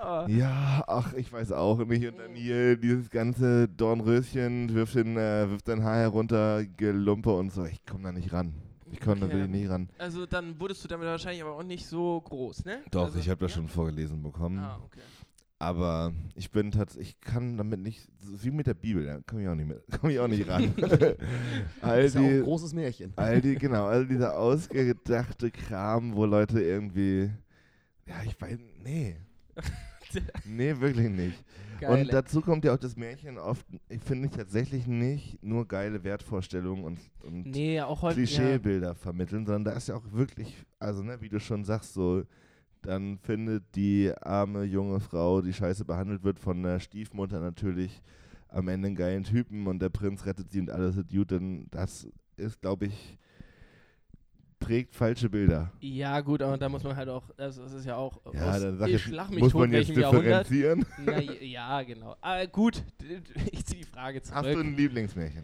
[0.08, 0.26] Oh.
[0.28, 2.06] Ja, ach, ich weiß auch nicht.
[2.06, 7.52] Und dann hier dieses ganze Dornröschen wirft den, äh, wirft dein Haar herunter, Gelumpe und
[7.52, 7.66] so.
[7.66, 8.54] Ich komme da nicht ran.
[8.96, 9.48] Ich komme da Okay.
[9.48, 9.90] nicht ran.
[9.98, 12.82] Also dann wurdest du damit wahrscheinlich aber auch nicht so groß, ne?
[12.92, 13.58] Doch, also, ich habe das ja?
[13.58, 14.60] schon vorgelesen bekommen.
[14.60, 15.02] Ah, okay.
[15.58, 19.44] Aber ich bin tatsächlich, ich kann damit nicht, so wie mit der Bibel, da komme
[19.44, 20.74] ich auch nicht mit, komme ich auch nicht ran.
[21.82, 23.14] all Das ist ja auch ein die, großes Märchen.
[23.16, 27.32] all die, genau, all dieser ausgedachte Kram, wo Leute irgendwie,
[28.06, 29.18] ja, ich weiß, nee.
[30.46, 31.44] Nee, wirklich nicht.
[31.80, 32.02] Geil.
[32.02, 36.84] Und dazu kommt ja auch das Märchen oft, ich finde tatsächlich nicht nur geile Wertvorstellungen
[36.84, 38.32] und, und nee, häufig.
[38.32, 38.44] Ja.
[38.44, 42.24] Klischeebilder vermitteln, sondern da ist ja auch wirklich, also ne, wie du schon sagst, so,
[42.82, 48.02] dann findet die arme junge Frau, die scheiße behandelt wird von der Stiefmutter natürlich,
[48.48, 51.68] am Ende einen geilen Typen und der Prinz rettet sie und alles ist gut, denn
[51.72, 53.18] das ist, glaube ich,
[54.66, 55.72] prägt falsche Bilder.
[55.80, 58.62] Ja, gut, aber da muss man halt auch, also es ist ja auch, Ja, aus,
[58.62, 60.86] dann sag ich schlag mich muss tot, man jetzt differenzieren.
[61.06, 62.16] Na, ja, genau.
[62.22, 62.84] Aber gut,
[63.52, 64.38] ich ziehe die Frage zurück.
[64.44, 65.44] Hast du ein Lieblingsmärchen?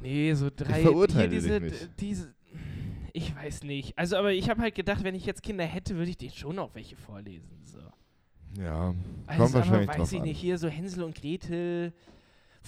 [0.00, 0.82] Nee, so drei.
[0.82, 1.90] verurteile hier diese, dich nicht.
[2.00, 2.34] diese.
[3.12, 3.96] Ich weiß nicht.
[3.98, 6.58] Also, aber ich habe halt gedacht, wenn ich jetzt Kinder hätte, würde ich denen schon
[6.58, 7.48] auch welche vorlesen.
[7.64, 7.78] So.
[8.62, 8.94] Ja,
[9.26, 10.24] Also, kommt wahrscheinlich aber drauf weiß ich an.
[10.26, 11.92] nicht, hier so Hänsel und Gretel.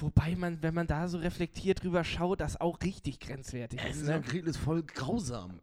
[0.01, 3.87] Wobei man, wenn man da so reflektiert drüber schaut, das auch richtig grenzwertig ist.
[3.87, 4.17] Hänsel Ne?
[4.17, 5.61] und Gretel ist voll grausam.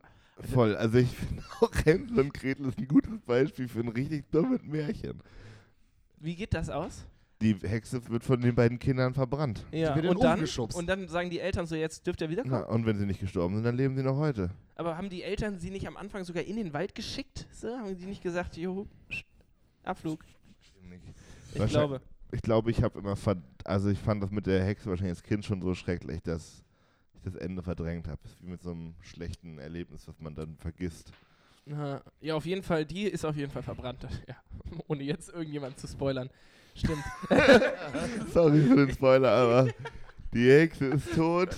[0.53, 4.29] Voll, also ich finde auch Hänsel und Gretel ist ein gutes Beispiel für ein richtig
[4.31, 5.21] dummes Märchen.
[6.19, 7.05] Wie geht das aus?
[7.41, 9.63] Die Hexe wird von den beiden Kindern verbrannt.
[9.71, 10.75] Ja, und Ofen dann, geschubst.
[10.77, 12.63] und dann sagen die Eltern so, jetzt dürft ihr wiederkommen.
[12.67, 14.49] Na, und wenn sie nicht gestorben sind, dann leben sie noch heute.
[14.75, 17.47] Aber haben die Eltern sie nicht am Anfang sogar in den Wald geschickt?
[17.51, 18.87] So, haben die nicht gesagt, jo,
[19.83, 20.23] Abflug?
[21.53, 22.01] Ich glaube.
[22.31, 23.15] Ich glaube, ich habe immer,
[23.63, 26.63] also ich fand das mit der Hexe wahrscheinlich als Kind schon so schrecklich, dass
[27.15, 28.19] ich das Ende verdrängt habe.
[28.25, 31.11] Ist wie mit so einem schlechten Erlebnis, was man dann vergisst.
[31.65, 32.01] Ja,
[32.35, 34.05] auf jeden Fall, die ist auf jeden Fall verbrannt.
[34.27, 34.35] Ja,
[34.87, 36.29] ohne jetzt irgendjemand zu spoilern.
[36.75, 37.03] Stimmt.
[38.33, 39.69] Sorry für den Spoiler, aber
[40.33, 41.49] die Hexe ist tot.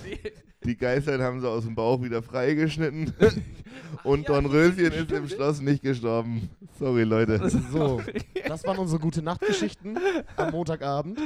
[0.64, 3.12] Die- Geißlein haben sie aus dem Bauch wieder freigeschnitten.
[4.04, 6.48] Und ja, Dornröschen ist im Schloss nicht gestorben.
[6.80, 7.38] Sorry, Leute.
[7.70, 8.00] So,
[8.48, 9.98] das waren unsere gute Nachtgeschichten
[10.36, 11.20] am Montagabend.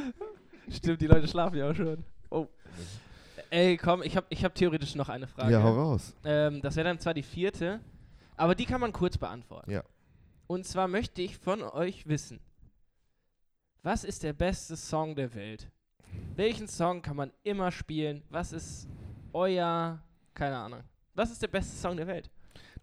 [0.68, 2.04] Stimmt, die Leute schlafen ja auch schon.
[2.28, 2.48] Oh.
[3.50, 5.52] Ey, komm, ich habe ich hab theoretisch noch eine Frage.
[5.52, 6.12] Ja, hau raus.
[6.24, 7.78] Ähm, das wäre dann zwar die vierte,
[8.36, 9.70] aber die kann man kurz beantworten.
[9.70, 9.84] Ja.
[10.48, 12.40] Und zwar möchte ich von euch wissen,
[13.84, 15.70] was ist der beste Song der Welt?
[16.34, 18.24] Welchen Song kann man immer spielen?
[18.28, 18.88] Was ist
[19.32, 20.02] euer,
[20.34, 20.80] keine Ahnung,
[21.14, 22.28] was ist der beste Song der Welt?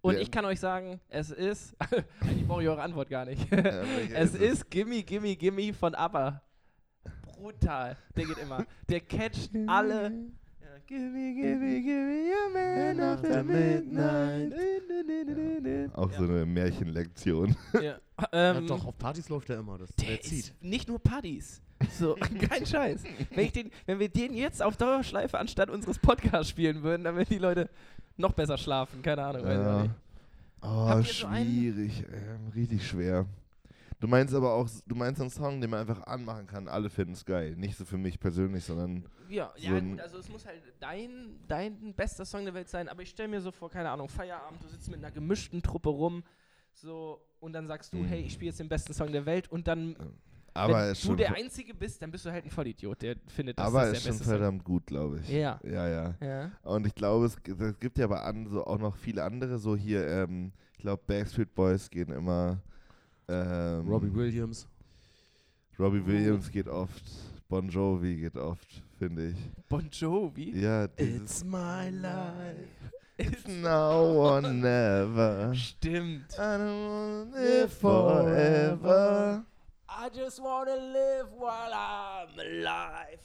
[0.02, 1.76] Und ich kann euch sagen, es ist,
[2.22, 3.50] eigentlich brauche ich eure Antwort gar nicht.
[3.52, 3.58] Ja,
[4.14, 6.42] es ist ist Gimme, Gimme, Gimme von ABBA.
[7.38, 7.98] Brutal.
[8.16, 8.66] Der geht immer.
[8.90, 10.04] Der catcht alle.
[10.60, 14.54] Ja, gimme, gimme, gimme, your man after midnight.
[15.96, 17.56] Auch so eine Märchenlektion.
[17.74, 18.00] Ja, Ja,
[18.32, 19.78] ähm, doch, auf Partys läuft der immer.
[19.78, 20.54] Das, der, der zieht.
[20.62, 21.62] nicht nur Partys.
[21.98, 22.16] So,
[22.48, 23.04] kein Scheiß.
[23.32, 27.16] Wenn, ich den, wenn wir den jetzt auf Dauerschleife anstatt unseres Podcasts spielen würden, dann
[27.16, 27.70] würden die Leute
[28.18, 29.02] noch besser schlafen.
[29.02, 29.46] Keine Ahnung.
[29.48, 29.96] Ja.
[30.64, 32.04] Oh, schwierig.
[32.12, 33.26] Ähm, richtig schwer.
[34.00, 36.68] Du meinst aber auch, du meinst einen Song, den man einfach anmachen kann.
[36.68, 37.56] Alle finden es geil.
[37.56, 41.40] Nicht so für mich persönlich, sondern Ja, So ja gut, also es muss halt dein,
[41.48, 44.62] dein bester Song der Welt sein, aber ich stelle mir so vor, keine Ahnung, Feierabend,
[44.64, 46.24] du sitzt mit einer gemischten Truppe rum,
[46.74, 48.06] so, und dann sagst du, Mhm.
[48.06, 49.96] hey, ich spiele jetzt den besten Song der Welt und dann,
[50.54, 53.58] aber wenn ist du der Einzige bist, dann bist du halt ein Vollidiot, der findet,
[53.58, 55.30] dass aber das ist der schon beste verdammt gut, glaube ich.
[55.30, 55.60] Ja.
[55.64, 56.16] Ja, ja.
[56.22, 56.52] Ja.
[56.64, 59.76] Und ich glaube, es, es gibt ja aber an, so auch noch viele andere, so
[59.76, 62.62] hier, ähm, ich glaube, Backstreet Boys gehen immer.
[63.28, 64.68] Ähm, Robbie Williams.
[65.80, 67.04] Robbie Williams geht oft.
[67.48, 69.38] Bon Jovi geht oft, finde ich.
[69.68, 70.58] Bon Jovi?
[70.60, 72.92] Ja, dieses my life.
[73.18, 75.54] It's now or never.
[75.54, 76.34] Stimmt.
[76.38, 79.46] I don't wanna live forever.
[80.00, 83.20] I just wanna live while I'm alive.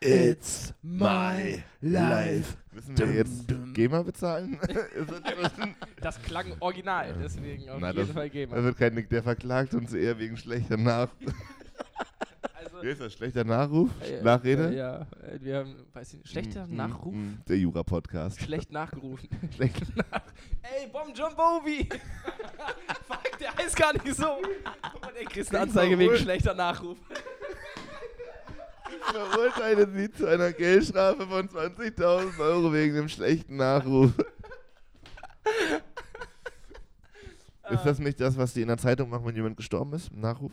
[0.00, 2.56] It's my life.
[2.72, 3.44] Müssen wir jetzt
[3.74, 4.58] GEMA bezahlen?
[6.00, 8.52] Das- klang original, deswegen auf Na, jeden das- Fall geben.
[8.52, 11.08] Da wird kein Nick, der verklagt uns eher wegen schlechter Nach...
[12.82, 13.12] Wie ist das?
[13.12, 13.90] Schlechter Nachruf?
[14.02, 14.74] äh, Nachrede?
[14.74, 17.14] Ja, äh, wir haben, weiß ich nicht, schlechter Mm, Nachruf?
[17.14, 18.40] mm, Der Jura-Podcast.
[18.40, 19.28] Schlecht nachgerufen.
[19.54, 19.76] Schlecht.
[20.62, 21.88] Ey, Bom John Bovi!
[23.06, 24.34] Fuck, der heißt gar nicht so.
[24.36, 26.98] Und er kriegt eine Anzeige wegen schlechter Nachruf.
[29.12, 34.12] verurteile sie zu einer Geldstrafe von 20.000 Euro wegen dem schlechten Nachruf.
[37.70, 40.12] ist das nicht das, was die in der Zeitung machen, wenn jemand gestorben ist?
[40.12, 40.52] Nachruf?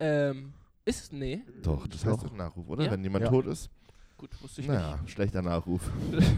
[0.00, 0.52] Ähm,
[0.86, 1.42] ist, nee.
[1.62, 2.84] Doch, das heißt doch Nachruf, oder?
[2.84, 2.90] Ja?
[2.92, 3.30] Wenn jemand Ja.
[3.30, 3.68] tot ist?
[4.16, 5.82] Gut, wusste ich Naja, schlechter Nachruf.
[6.10, 6.36] nicht.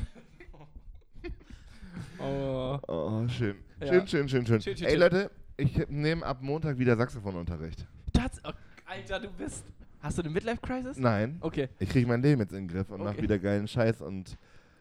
[2.20, 2.78] Oh.
[2.88, 3.56] Oh, schön.
[3.80, 3.86] Ja.
[3.88, 4.60] Schön, schön, schön, schön.
[4.60, 5.00] Schön, schön, Ey, schön.
[5.00, 7.86] Leute, ich nehme ab Montag wieder Saxophonunterricht.
[8.12, 8.50] Das, oh,
[8.86, 9.64] Alter, du bist.
[10.00, 10.96] Hast du eine Midlife-Crisis?
[10.98, 11.68] Nein, Okay.
[11.78, 13.10] ich kriege mein Leben jetzt in den Griff und Okay.
[13.12, 14.36] mache wieder geilen Scheiß und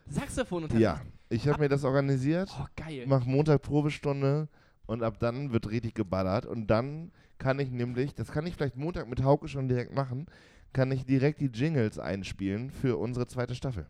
[0.08, 2.48] Saxophon und ja, ich habe mir das organisiert.
[2.58, 3.04] Oh, geil.
[3.06, 4.48] mach Montag Probestunde
[4.86, 8.76] und ab dann wird richtig geballert und dann kann ich nämlich, das kann ich vielleicht
[8.76, 10.26] Montag mit Hauke schon direkt machen,
[10.72, 13.86] kann ich direkt die Jingles einspielen für unsere zweite Staffel.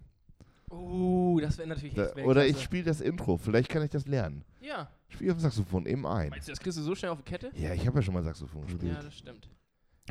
[0.70, 4.44] Uh, das wäre natürlich Da, oder ich spiele das Intro, vielleicht kann ich das lernen.
[4.60, 4.90] Ja.
[5.08, 6.28] Spiele auf dem Saxophon eben ein.
[6.28, 7.50] Meinst du, das kriegst du so schnell auf die Kette?
[7.54, 8.98] Ja, ich habe ja schon mal Saxophon Ja, gespielt.
[9.02, 9.48] das stimmt.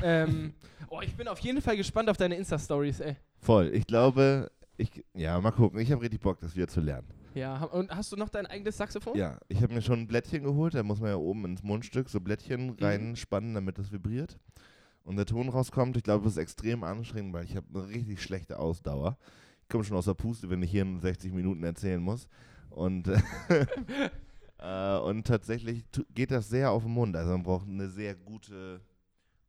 [0.02, 0.54] ähm,
[0.88, 3.16] oh, ich bin auf jeden Fall gespannt auf deine Insta-Stories, ey.
[3.38, 3.70] Voll.
[3.72, 5.78] Ich glaube, ich, ja, mal gucken.
[5.78, 7.06] Ich habe richtig Bock, das wieder zu lernen.
[7.34, 9.16] Ja, und hast du noch dein eigenes Saxophon?
[9.16, 12.08] Ja, ich habe mir schon ein Blättchen geholt, da muss man ja oben ins Mundstück
[12.08, 12.24] so Mhm.
[12.24, 14.38] Blättchen reinspannen, damit das vibriert
[15.04, 15.96] und der Ton rauskommt.
[15.96, 19.16] Ich glaube, das ist extrem anstrengend, weil ich habe eine richtig schlechte Ausdauer.
[19.62, 22.26] Ich komme schon aus der Puste, wenn ich hier in 60 Minuten erzählen muss.
[22.70, 23.08] Und,
[24.58, 27.14] äh, und tatsächlich geht das sehr auf den Mund.
[27.16, 28.80] Also man braucht eine sehr gute,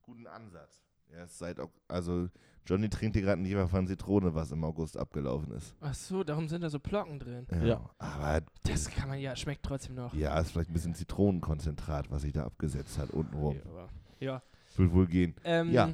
[0.02, 0.84] guten Ansatz.
[1.12, 2.30] Ja, es ist seit, Ok- also
[2.70, 5.74] Johnny trinkt hier gerade ein Jever von Zitrone, was im August abgelaufen ist.
[5.82, 7.48] Ach so, darum sind da so Plocken drin.
[7.52, 7.64] Ja.
[7.66, 7.90] Ja.
[7.98, 10.14] Aber Das kann man ja, schmeckt trotzdem noch.
[10.14, 13.56] ja, ist vielleicht ein bisschen Zitronenkonzentrat, was sich da abgesetzt hat untenrum.
[13.56, 13.90] Ja, aber-
[14.20, 14.42] ja.
[14.78, 15.34] Wird wohl gehen.
[15.44, 15.90] Ähm, Ja.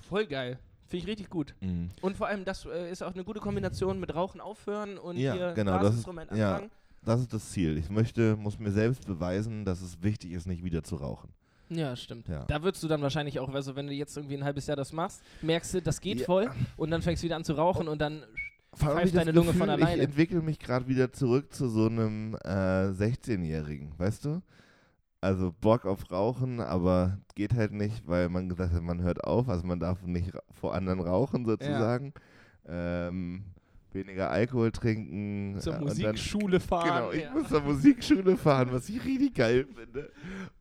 [0.00, 0.58] Voll geil.
[0.88, 1.54] Finde ich richtig gut.
[2.02, 5.32] Und vor allem, das äh, ist auch eine gute Kombination mit Rauchen aufhören und Ja,
[5.34, 6.54] hier genau, das ist- Blasinstrument ja.
[6.56, 6.70] anfangen.
[7.04, 7.76] Das ist das Ziel.
[7.76, 11.30] Ich möchte, muss mir selbst beweisen, dass es wichtig ist, nicht wieder zu rauchen.
[11.68, 12.28] Ja, stimmt.
[12.28, 12.44] Ja.
[12.46, 14.92] Da würdest du dann wahrscheinlich auch, also wenn du jetzt irgendwie ein halbes Jahr das
[14.92, 16.26] machst, merkst du, das geht Ja.
[16.26, 18.22] voll und dann fängst du wieder an zu rauchen und dann
[18.74, 19.96] Vor allem Pfeift deine Lunge von alleine.
[19.96, 24.42] Ich entwickle mich gerade wieder zurück zu so einem äh, 16-Jährigen, weißt du?
[25.20, 29.48] Also Bock auf Rauchen, aber geht halt nicht, weil man gesagt hat, man hört auf,
[29.48, 32.12] also man darf nicht vor anderen rauchen sozusagen.
[32.68, 33.44] Ähm,
[33.96, 35.56] weniger Alkohol trinken.
[35.58, 36.86] zur äh, und dann- Musikschule fahren.
[36.86, 37.30] Genau, ich ja.
[37.32, 40.12] muss zur Musikschule fahren, was ich richtig geil finde.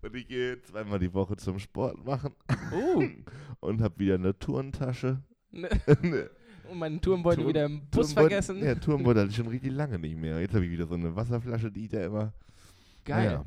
[0.01, 2.33] Und ich gehe zweimal die Woche zum Sport machen
[2.73, 3.03] Oh,
[3.59, 5.21] und habe wieder eine Turntasche.
[5.51, 5.69] ne,
[6.01, 6.29] Ne,
[6.71, 8.63] und meinen Turmbeutel Turm- wieder im Bus Turmbeutel- vergessen.
[8.63, 10.39] Ja, Turmbeutel hatte ich schon richtig lange nicht mehr.
[10.41, 12.33] Jetzt habe ich wieder so eine Wasserflasche, die ich da immer.
[13.03, 13.25] Geil.
[13.27, 13.45] Naja,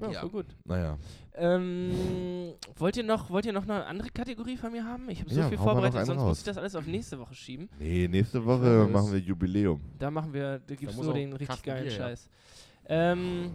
[0.00, 0.20] Ja, Ja.
[0.20, 0.46] voll gut.
[0.64, 0.98] naja.
[1.34, 5.08] Ähm, wollt, ihr noch, wollt ihr noch eine andere Kategorie von mir haben?
[5.10, 6.28] Ich habe so Ja, viel vorbereitet, sonst raus.
[6.28, 7.68] muss ich das alles auf nächste Woche schieben.
[7.78, 9.80] Nee, nächste Woche Ja, das- machen wir Jubiläum.
[9.98, 11.98] Da machen wir, da gibt es nur auch den richtig geilen Bier, ja.
[11.98, 12.28] Scheiß.
[12.86, 13.52] Ähm,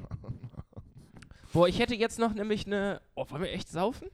[1.54, 3.02] boah, ich hätte jetzt noch nämlich eine.
[3.16, 4.08] Oh, wollen wir echt saufen?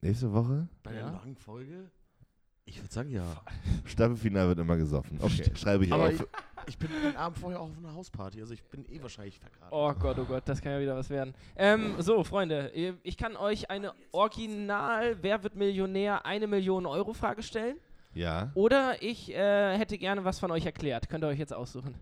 [0.00, 0.68] Nächste Woche?
[0.82, 1.10] Bei der Ja.
[1.10, 1.90] langen Folge?
[2.66, 3.24] Ich würde sagen, ja.
[3.84, 5.18] Staffelfinale wird immer gesoffen.
[5.20, 6.26] Okay, schreibe ich Aber auf.
[6.66, 9.68] Ich bin den Abend vorher auch auf einer Hausparty, also ich bin eh wahrscheinlich vergraben.
[9.70, 11.34] Oh Gott, oh Gott, das kann ja wieder was werden.
[11.56, 12.70] Ähm, so, Freunde,
[13.02, 17.76] ich kann euch eine Original Wer wird Millionär eine Million Euro Frage stellen.
[18.12, 21.08] Ja, Oder ich äh, hätte gerne was von euch erklärt.
[21.08, 21.94] Könnt ihr euch jetzt aussuchen.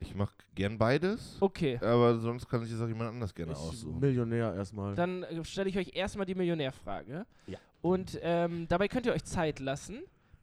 [0.00, 1.36] ich mache gern beides.
[1.40, 1.78] Okay.
[1.80, 4.00] Aber sonst kann sich das auch jemand anders gerne Ich aussuchen.
[4.00, 4.94] Millionär erstmal.
[4.96, 7.24] Dann äh, stelle ich euch erstmal die Millionärfrage.
[7.46, 7.58] Ja.
[7.82, 10.00] Und ähm, dabei könnt ihr euch Zeit lassen,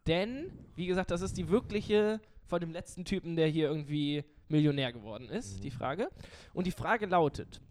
[0.08, 4.94] denn, wie gesagt, das ist die wirkliche von dem letzten Typen, der hier irgendwie Millionär
[4.94, 5.62] geworden ist, Mhm.
[5.62, 6.10] die Frage.
[6.54, 7.62] Und die Frage lautet: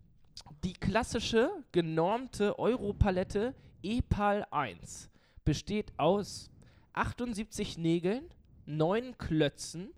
[0.64, 5.10] Die klassische genormte Europalette EPAL 1
[5.44, 6.50] besteht aus
[6.94, 8.28] 78 Nägeln,
[8.66, 9.92] 9 Klötzen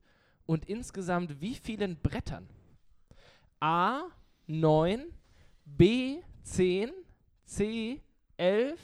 [0.44, 2.48] und insgesamt wie vielen Brettern?
[3.60, 4.02] A
[4.46, 5.06] 9,
[5.64, 6.90] B 10,
[7.44, 8.00] C
[8.36, 8.78] 11,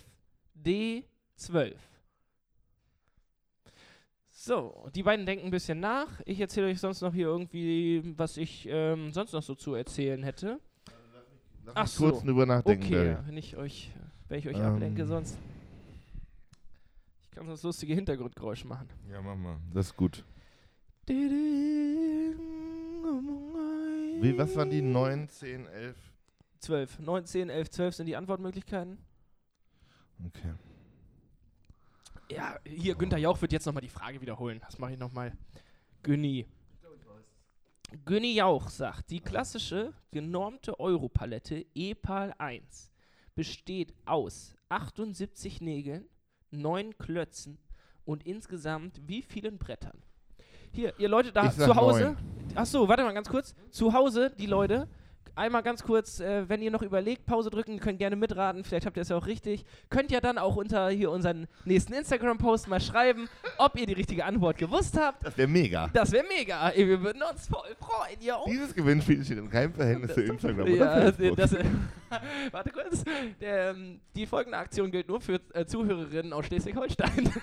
[0.55, 1.05] D
[1.36, 1.78] 12.
[4.45, 6.20] So, die beiden denken ein bisschen nach.
[6.26, 10.20] Ich erzähle euch sonst noch hier irgendwie, was ich ähm, sonst noch so zu erzählen
[10.24, 10.59] hätte.
[11.64, 12.26] Lass Ach mich kurz so.
[12.26, 13.26] drüber nachdenken, Okay, Barry.
[13.28, 13.93] wenn ich euch,
[14.26, 14.62] wenn ich euch Ähm.
[14.64, 15.38] ablenke, sonst.
[17.22, 18.88] Ich kann sonst lustige Hintergrundgeräusche machen.
[19.09, 19.59] Ja, mach mal.
[19.72, 20.24] Das ist gut.
[21.07, 22.34] Wie,
[24.22, 25.97] Wie, was waren die 9, 10, 11?
[26.59, 26.99] 12.
[26.99, 28.99] 9, 10, 11, 12 sind die Antwortmöglichkeiten.
[30.26, 30.53] Okay.
[32.35, 34.61] Ja, hier, Günther Jauch wird jetzt nochmal die Frage wiederholen.
[34.64, 35.33] Das mache ich nochmal.
[36.03, 36.47] Günni.
[38.05, 42.91] Günni Jauch sagt, die klassische genormte Europalette EPAL 1
[43.35, 46.07] besteht aus 78 Nägeln,
[46.51, 47.59] 9 Klötzen
[48.05, 50.03] und insgesamt wie vielen Brettern?
[50.72, 52.16] Hier, ihr Leute da zu Hause.
[52.55, 53.55] Achso, warte mal ganz kurz.
[53.70, 54.89] Zu Hause, die Leute.
[55.35, 58.97] Einmal ganz kurz, äh, wenn ihr noch überlegt, Pause drücken, könnt gerne mitraten, vielleicht habt
[58.99, 59.64] ihr es ja auch richtig.
[59.89, 64.26] Könnt ihr dann auch unter hier unseren nächsten Instagram-Post mal schreiben, ob ihr die richtige
[64.26, 65.24] Antwort gewusst habt.
[65.24, 65.89] Das wäre mega.
[65.95, 66.68] Das wäre mega.
[66.70, 68.45] Ey, wir würden uns voll freuen, yo.
[68.47, 71.37] Dieses Gewinnspiel steht in keinem Verhältnis zu Instagram oder Ja, das, Facebook.
[71.39, 71.53] das,
[72.53, 73.05] warte kurz.
[73.41, 77.33] Der, ähm, die folgende Aktion gilt nur für äh, Zuhörerinnen aus Schleswig-Holstein.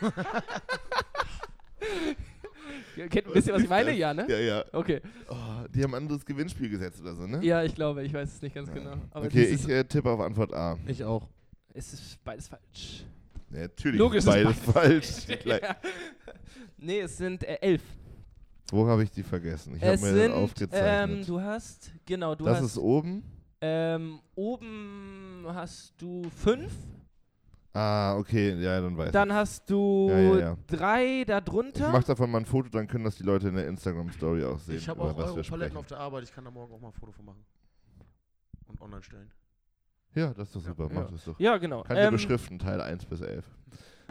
[2.96, 4.26] Ihr kennt ein bisschen, was ich meine, ja, ne?
[4.30, 4.66] Ja, ja.
[4.74, 5.02] Okay.
[5.30, 5.36] Oh,
[5.74, 7.40] die haben ein anderes Gewinnspiel gesetzt oder so, ne?
[7.44, 8.74] Ja, ich glaube, ich weiß es nicht ganz Ja.
[8.76, 8.94] genau.
[9.12, 10.78] Aber okay, ich äh, tippe auf Antwort A.
[10.88, 11.28] Ich auch.
[11.74, 13.06] es ist beides falsch.
[13.52, 15.28] Ja, natürlich Logisch ist ist beides falsch.
[15.46, 15.76] Ja.
[16.78, 17.82] Nee, es sind äh, elf.
[18.72, 19.76] Wo habe ich die vergessen?
[19.76, 21.18] Ich habe mir sind, das aufgezeichnet.
[21.20, 23.24] ähm, du hast, genau, du das hast, ist oben.
[23.62, 26.72] ähm, oben hast du fünf,
[27.82, 30.57] Ah, okay, ja, dann weiß dann hast du Ja, ja, ja.
[30.67, 31.25] drei ich.
[31.27, 31.88] darunter.
[31.88, 34.59] Ich mache davon mal ein Foto, dann können das die Leute in der Instagram-Story auch
[34.59, 34.75] sehen.
[34.77, 35.77] Ich habe über auch Europaletten sprechen.
[35.77, 36.23] auf der Arbeit.
[36.23, 37.45] Ich kann da morgen auch mal ein Foto von machen.
[38.67, 39.32] Und online stellen.
[40.13, 40.84] Ja, das ist doch super.
[40.91, 40.99] Ja.
[41.01, 41.39] Mach das doch.
[41.39, 41.84] ja, genau.
[41.84, 43.45] Kann ich Ähm, beschriften, Teil 1 bis 11.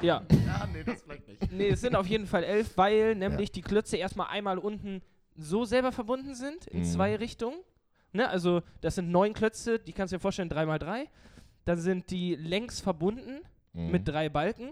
[0.01, 1.53] ja, Ja, nee, das vielleicht nicht.
[1.53, 5.03] nee, es sind auf jeden Fall elf, weil nämlich die Klötze erstmal einmal unten
[5.37, 6.85] so selber verbunden sind, in Mhm.
[6.85, 7.59] zwei Richtungen.
[8.13, 11.09] Ne, also das sind neun Klötze, die kannst du dir vorstellen, drei mal drei.
[11.67, 13.41] Dann sind die längs verbunden
[13.79, 13.91] Mhm.
[13.93, 14.71] mit drei Balken.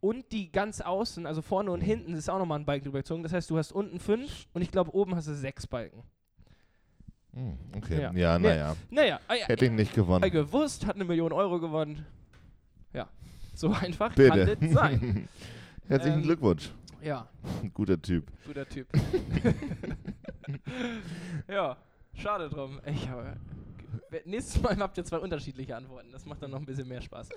[0.00, 3.22] Und die ganz außen, also vorne und hinten, ist auch nochmal ein Balken drüber gezogen.
[3.22, 6.02] Das heißt, du hast unten fünf und ich glaube, oben hast du sechs Balken.
[7.32, 8.12] Mhm, Okay, Ja.
[8.12, 8.48] ja, Nee.
[8.48, 8.76] naja.
[8.90, 10.22] Naja, ah ja, Hätte ich nicht gewonnen.
[10.24, 12.04] äh, gewusst, hat eine Million Euro gewonnen.
[12.92, 13.08] Ja,
[13.54, 14.46] so einfach Bitte.
[14.56, 15.28] kann das sein.
[15.88, 16.70] Herzlichen Ähm, Glückwunsch.
[17.02, 17.26] Ja,
[17.74, 18.30] Guter Typ.
[18.46, 18.86] guter Typ.
[21.48, 21.76] ja,
[22.14, 22.80] schade drum.
[22.86, 23.36] Ich habe.
[24.24, 26.10] Nächstes Mal habt ihr zwei unterschiedliche Antworten.
[26.12, 27.28] Das macht dann noch ein bisschen mehr Spaß.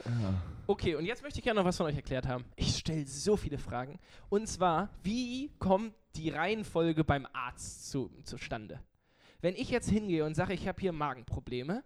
[0.67, 2.45] Okay, und jetzt möchte ich gerne noch was von euch erklärt haben.
[2.55, 3.99] Ich stelle so viele Fragen.
[4.29, 8.79] Und zwar, wie kommt die Reihenfolge beim Arzt zu, zustande?
[9.41, 11.83] Wenn ich jetzt hingehe und sage, ich habe hier Magenprobleme,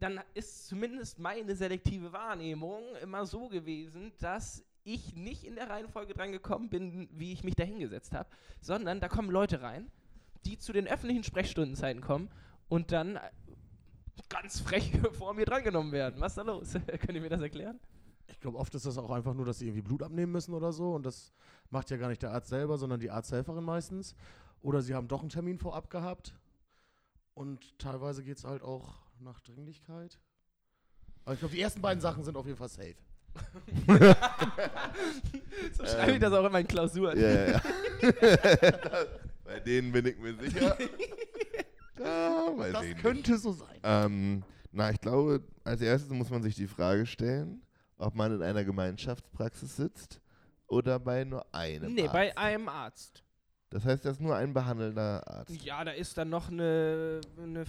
[0.00, 6.14] dann ist zumindest meine selektive Wahrnehmung immer so gewesen, dass ich nicht in der Reihenfolge
[6.14, 8.28] dran gekommen bin, wie ich mich da hingesetzt habe,
[8.60, 9.90] sondern da kommen Leute rein,
[10.46, 12.30] die zu den öffentlichen Sprechstundenzeiten kommen
[12.68, 13.18] und dann
[14.28, 16.20] ganz frech vor mir drangenommen werden.
[16.20, 16.72] Was ist da los?
[16.86, 17.78] Könnt ihr mir das erklären?
[18.26, 20.72] Ich glaube, oft ist das auch einfach nur, dass sie irgendwie Blut abnehmen müssen oder
[20.72, 20.94] so.
[20.94, 21.32] Und das
[21.70, 24.14] macht ja gar nicht der Arzt selber, sondern die Arzthelferin meistens.
[24.60, 26.34] Oder sie haben doch einen Termin vorab gehabt.
[27.34, 30.18] Und teilweise geht es halt auch nach Dringlichkeit.
[31.24, 32.96] Aber ich glaube, die ersten beiden Sachen sind auf jeden Fall safe.
[35.76, 37.18] So schreibe ich das auch immer in Klausuren.
[37.20, 37.62] Ja, ja, ja.
[39.44, 40.76] Bei denen bin ich mir sicher.
[41.98, 43.02] Da weiß Das ich nicht.
[43.02, 43.76] könnte so sein.
[43.82, 44.42] Ähm,
[44.72, 47.62] na, ich glaube, als erstes muss man sich die Frage stellen,
[47.96, 50.20] ob man in einer Gemeinschaftspraxis sitzt
[50.66, 52.12] oder bei nur einem Nee, Arzt.
[52.12, 53.24] bei einem Arzt.
[53.70, 55.62] Das heißt, das ist nur ein behandelnder Arzt.
[55.62, 57.64] Ja, da ist dann noch eine, eine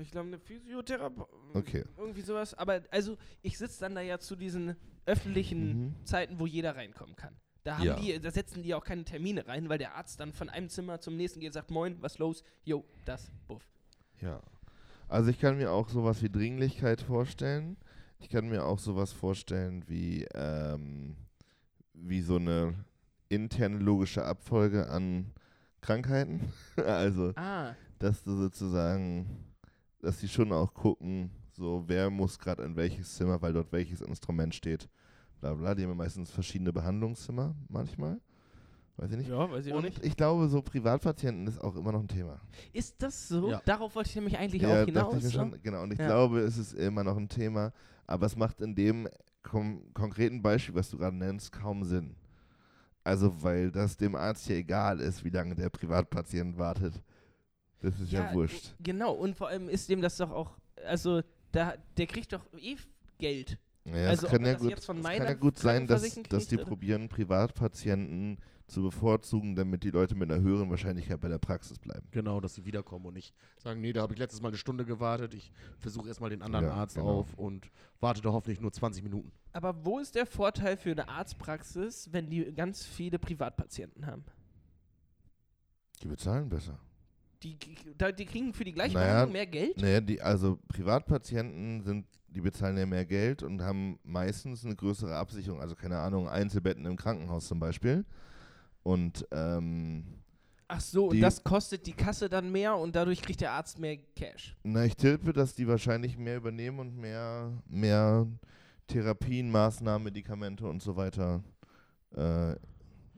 [0.00, 1.22] ich glaube, eine Physiotherapie.
[1.54, 1.84] Okay.
[1.96, 2.54] Irgendwie sowas.
[2.54, 6.04] Aber also, ich sitze dann da ja zu diesen öffentlichen Mhm.
[6.04, 7.36] Zeiten, wo jeder reinkommen kann.
[7.64, 7.96] Da, haben Ja.
[7.96, 11.00] die, da setzen die auch keine Termine rein, weil der Arzt dann von einem Zimmer
[11.00, 12.42] zum nächsten geht und sagt, moin, was los?
[12.64, 13.66] Jo, das, buff.
[14.20, 14.40] Ja.
[15.08, 17.76] Also ich kann mir auch sowas wie Dringlichkeit vorstellen.
[18.18, 21.16] Ich kann mir auch sowas vorstellen wie, ähm,
[21.94, 22.74] wie so eine
[23.28, 25.32] interne logische Abfolge an
[25.80, 26.52] Krankheiten.
[26.76, 29.26] also, Ah, dass du sozusagen,
[30.00, 34.00] dass sie schon auch gucken, so wer muss gerade in welches Zimmer, weil dort welches
[34.02, 34.88] Instrument steht.
[35.40, 35.74] Bla bla.
[35.74, 38.20] Die haben ja meistens verschiedene Behandlungszimmer manchmal.
[38.96, 39.28] Weiß ich nicht.
[39.28, 40.04] ja, weiß ich auch Und nicht.
[40.04, 42.40] ich glaube, so Privatpatienten ist auch immer noch ein Thema.
[42.72, 43.50] Ist das so?
[43.50, 43.60] Ja.
[43.64, 45.14] Darauf wollte ich nämlich eigentlich Ja, auch dachte hinaus.
[45.16, 45.38] ich mir so.
[45.38, 45.62] schon.
[45.62, 46.06] Genau, und ich Ja.
[46.06, 47.72] glaube, es ist immer noch ein Thema,
[48.06, 49.08] aber es macht in dem
[49.42, 52.14] kom konkreten Beispiel, was du gerade nennst, kaum Sinn.
[53.02, 57.02] Also, weil das dem Arzt ja egal ist, wie lange der Privatpatient wartet.
[57.80, 58.74] Das ist ja, wurscht.
[58.80, 60.56] Genau, und vor allem ist dem das doch auch,
[60.86, 61.20] also,
[61.52, 62.76] da, der kriegt doch eh
[63.18, 63.58] Geld.
[63.86, 66.64] Ja, Also, es kann ja gut, kann ja gut sein, dass, dass die oder?
[66.64, 72.06] probieren, Privatpatienten zu bevorzugen, damit die Leute mit einer höheren Wahrscheinlichkeit bei der Praxis bleiben.
[72.10, 74.86] Genau, dass sie wiederkommen und nicht sagen, nee, da habe ich letztes Mal eine Stunde
[74.86, 77.20] gewartet, ich versuche erstmal den anderen Ja, Arzt genau.
[77.20, 77.70] auf und
[78.00, 79.30] warte da hoffentlich nur 20 Minuten.
[79.52, 84.24] Aber wo ist der Vorteil für eine Arztpraxis, wenn die ganz viele Privatpatienten haben?
[86.02, 86.78] Die bezahlen besser.
[87.42, 87.58] Die,
[87.98, 89.76] da- die kriegen für die gleiche Naja, Behandlung mehr Geld?
[89.76, 95.14] Naja, die, also Privatpatienten sind, die bezahlen ja mehr Geld und haben meistens eine größere
[95.16, 95.60] Absicherung.
[95.60, 98.04] Also keine Ahnung, Einzelbetten im Krankenhaus zum Beispiel.
[98.82, 100.04] Und ähm,
[100.68, 103.98] Ach so, und das kostet die Kasse dann mehr und dadurch kriegt der Arzt mehr
[104.16, 104.56] Cash.
[104.64, 108.26] na, ich tippe, dass die wahrscheinlich mehr übernehmen und mehr, mehr
[108.86, 111.42] Therapien, Maßnahmen, Medikamente und so weiter
[112.16, 112.54] äh,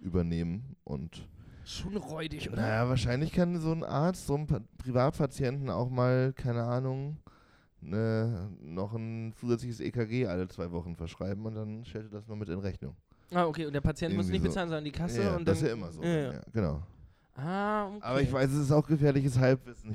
[0.01, 0.77] übernehmen.
[0.85, 1.27] Und
[1.64, 2.62] Schon räudig, oder?
[2.62, 7.17] naja, wahrscheinlich kann so ein Arzt so einem Pa- Privatpatienten auch mal, keine Ahnung,
[7.81, 12.37] ne, noch ein zusätzliches EKG alle zwei Wochen verschreiben und dann stellt er das nur
[12.37, 12.97] mit in Rechnung.
[13.33, 14.49] Ah, okay, und der Patient muss Irgendwie nicht so.
[14.51, 15.22] bezahlen, sondern die Kasse.
[15.22, 16.03] ja, und das dann, ist ja immer so.
[16.03, 16.41] Ja, ja.
[16.53, 16.83] Genau.
[17.35, 17.99] Ah, okay.
[18.03, 19.93] Aber ich weiß, es ist auch gefährliches Halbwissen.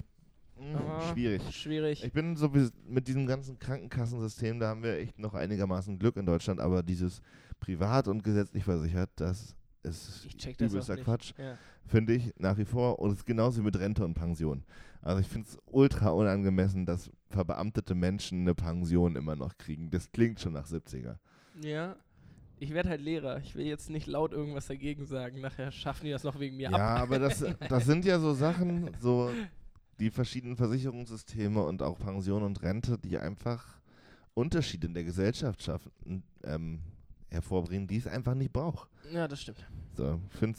[0.57, 1.41] Ich, mh, Ah, schwierig.
[1.55, 2.03] Schwierig.
[2.03, 2.51] Ich bin so
[2.87, 7.21] mit diesem ganzen Krankenkassensystem, da haben wir echt noch einigermaßen Glück in Deutschland, aber dieses
[7.59, 10.27] privat und gesetzlich versichert, das ist
[10.59, 10.97] übelster.
[10.97, 11.57] Quatsch, Ja.
[11.87, 12.99] finde ich nach wie vor.
[12.99, 14.63] Und es ist genauso wie mit Rente und Pension.
[15.01, 19.89] Also ich finde es ultra unangemessen, dass verbeamtete Menschen eine Pension immer noch kriegen.
[19.89, 21.17] Das klingt schon nach 70er.
[21.61, 21.95] ja.
[22.63, 23.39] Ich werde halt Lehrer.
[23.39, 25.41] Ich will jetzt nicht laut irgendwas dagegen sagen.
[25.41, 27.01] Nachher schaffen die das noch wegen mir Ja, ab.
[27.01, 29.31] aber das, das sind ja so Sachen, so
[29.99, 33.81] die verschiedenen Versicherungssysteme und auch Pension und Rente, die einfach
[34.35, 35.91] Unterschiede in der Gesellschaft schaffen,
[36.43, 36.81] ähm,
[37.31, 38.91] hervorbringen, die es einfach nicht braucht.
[39.11, 39.65] Ja, das stimmt.
[39.97, 40.55] So, fände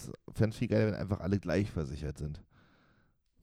[0.50, 2.42] es viel geiler, wenn einfach alle gleich versichert sind.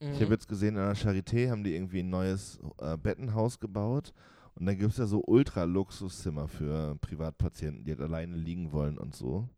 [0.00, 0.12] Mhm.
[0.12, 4.12] Ich habe jetzt gesehen, an der Charité haben die irgendwie ein neues äh, Bettenhaus gebaut
[4.54, 9.14] und da gibt es ja so Ultra-Luxuszimmer für Privatpatienten, die halt alleine liegen wollen und
[9.14, 9.48] so.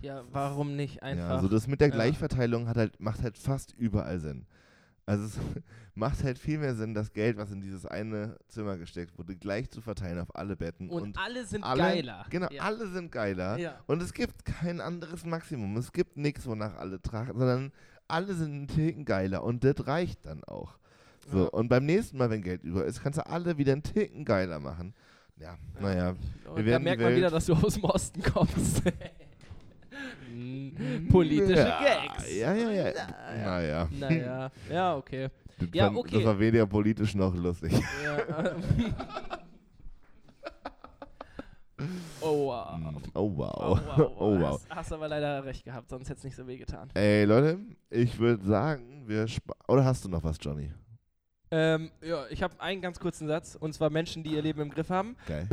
[0.00, 1.28] ja, warum nicht einfach?
[1.30, 1.90] Ja, also das mit der.
[1.90, 4.46] Gleichverteilung hat halt, macht halt fast überall Sinn.
[5.06, 5.38] Also es
[5.94, 9.70] macht halt viel mehr Sinn, das Geld, was in dieses eine Zimmer gesteckt wurde, gleich
[9.70, 10.90] zu verteilen auf alle Betten.
[10.90, 12.26] und, Und, alle sind alle, geiler.
[12.28, 12.62] Genau, ja.
[12.62, 13.56] alle sind geiler.
[13.58, 13.78] Ja.
[13.86, 15.76] Und es gibt kein anderes Maximum.
[15.76, 17.72] Es gibt nichts, wonach alle trachten, sondern
[18.08, 19.42] alle sind einen Ticken geiler.
[19.42, 20.76] Und das reicht dann auch.
[21.28, 21.48] So, Ja.
[21.48, 24.60] und beim nächsten Mal, wenn Geld über ist, kannst du alle wieder einen Ticken geiler
[24.60, 24.94] machen.
[25.38, 26.14] Ja, naja.
[26.54, 28.82] Und da merkt man wieder, dass du aus dem Osten kommst.
[30.32, 32.34] Mm, Politische ja, Gags.
[32.34, 32.92] Ja, ja, ja.
[33.44, 33.88] Naja.
[33.98, 34.50] Naja.
[34.70, 35.28] Ja, okay.
[35.58, 36.16] Das, Ja, okay.
[36.16, 37.72] das war weder politisch noch lustig.
[38.04, 38.54] Ja.
[42.26, 42.80] Oh wow.
[43.14, 43.52] Oh wow.
[43.60, 44.12] Oh wow.
[44.18, 44.52] Oh wow.
[44.52, 46.90] Hast, hast aber leider recht gehabt, sonst hätte es nicht so weh getan.
[46.94, 47.58] Ey, Leute,
[47.90, 49.26] ich würde sagen, wir
[49.68, 50.72] Oder hast du noch was, Johnny?
[51.50, 54.70] Ähm, ja, ich habe einen ganz kurzen Satz, und zwar Menschen, die ihr Leben im
[54.70, 55.16] Griff haben.
[55.26, 55.48] Geil.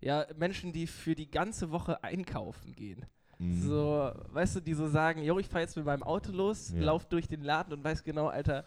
[0.00, 3.04] Ja, Menschen, die für die ganze Woche einkaufen gehen.
[3.38, 3.62] Mhm.
[3.62, 6.82] So, weißt du, die so sagen, jo, ich fahre jetzt mit meinem Auto los, Ja.
[6.82, 8.64] lauf durch den Laden und weiß genau, Alter,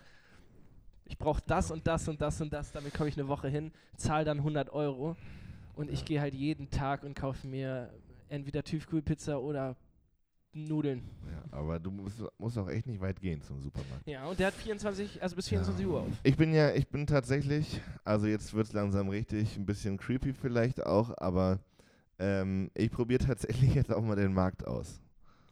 [1.05, 3.71] ich brauche das und das und das und das, damit komme ich eine Woche hin,
[3.97, 5.15] zahle dann 100 Euro
[5.75, 7.93] und ich gehe halt jeden Tag und kaufe mir
[8.29, 9.75] entweder Tiefkühlpizza oder
[10.53, 11.01] Nudeln.
[11.29, 14.07] Ja, aber du musst, musst auch echt nicht weit gehen zum Supermarkt.
[14.07, 16.07] Ja, und der hat 24, also bis 24 Uhr auf.
[16.23, 20.33] Ich bin ja, ich bin tatsächlich, also jetzt wird es langsam richtig, ein bisschen creepy
[20.33, 21.59] vielleicht auch, aber
[22.19, 25.01] ähm, ich probiere tatsächlich jetzt auch mal den Markt aus.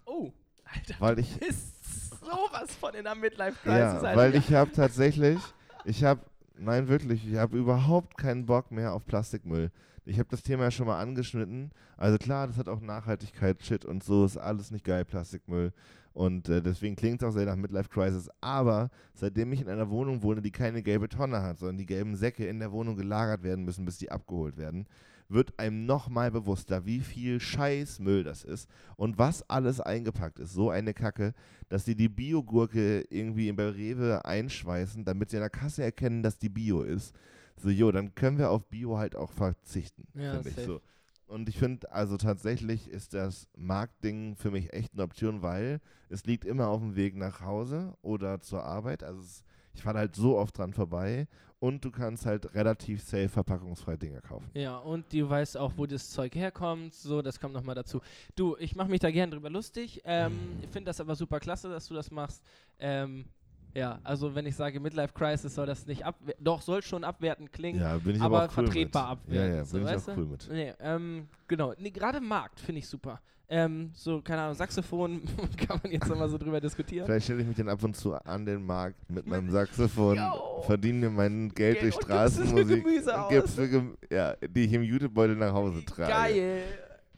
[0.06, 0.32] Oh,
[0.66, 4.18] Alter, Weil ich, du bist sowas von in der Midlife ja, Crisis, Alter.
[4.20, 5.40] weil ich habe tatsächlich,
[5.84, 6.22] ich habe,
[6.58, 9.72] nein wirklich, ich habe überhaupt keinen Bock mehr auf Plastikmüll.
[10.04, 11.72] Ich habe das Thema ja schon mal angeschnitten.
[11.96, 15.74] Also klar, das hat auch Nachhaltigkeit, Shit und so, ist alles nicht geil, Plastikmüll.
[16.14, 18.30] Und äh, deswegen klingt es auch sehr nach Midlife Crisis.
[18.42, 22.16] Aber seitdem ich in einer Wohnung wohne, die keine gelbe Tonne hat, sondern die gelben
[22.16, 24.88] Säcke in der Wohnung gelagert werden müssen, bis die abgeholt werden,
[25.30, 30.54] wird einem nochmal bewusster, wie viel Scheißmüll das ist und was alles eingepackt ist.
[30.54, 31.34] So eine Kacke,
[31.70, 36.38] dass sie die Biogurke irgendwie bei Rewe einschweißen, damit sie an der Kasse erkennen, dass
[36.38, 37.16] die Bio ist.
[37.62, 40.68] So, jo, dann können wir auf Bio halt auch verzichten, Ja, finde ich safe.
[40.68, 40.82] so.
[41.28, 46.26] Und ich finde, also tatsächlich ist das Marktding für mich echt eine Option, weil es
[46.26, 49.02] liegt immer auf dem Weg nach Hause oder zur Arbeit.
[49.04, 51.28] Also es, ich fahre halt so oft dran vorbei
[51.60, 54.50] und du kannst halt relativ safe verpackungsfrei Dinge kaufen.
[54.56, 56.94] Ja, und du weißt auch, wo das Zeug herkommt.
[56.96, 58.02] So, das kommt nochmal dazu.
[58.36, 60.02] Du, ich mache mich da gern drüber lustig.
[60.04, 62.44] Ähm, ich finde das aber super klasse, dass du das machst.
[62.78, 63.26] Ähm,
[63.74, 66.44] ja, also wenn ich sage Midlife Crisis, soll das nicht abwerten.
[66.44, 67.80] Doch, soll schon abwertend klingen.
[67.80, 69.36] Ja, bin ich aber aber, auch cool vertretbar mit.
[69.36, 70.22] Ja, abwertend, ja, so, bin ich weißt auch du?
[70.22, 70.50] cool mit.
[70.52, 71.74] Nee, ähm, genau.
[71.78, 73.20] Nee, gerade Markt finde ich super.
[73.54, 75.24] Ähm, so, keine Ahnung, Saxophon
[75.58, 77.06] kann man jetzt nochmal so drüber diskutieren.
[77.06, 80.62] Vielleicht stelle ich mich dann ab und zu an den Markt mit meinem Saxophon, Yo.
[80.62, 83.98] verdiene mir mein Geld durch und gibst es für Straßenmusik, Gemüse und aus.
[84.10, 86.10] ja, die ich im Jutebeutel nach Hause trage.
[86.10, 86.64] Geil.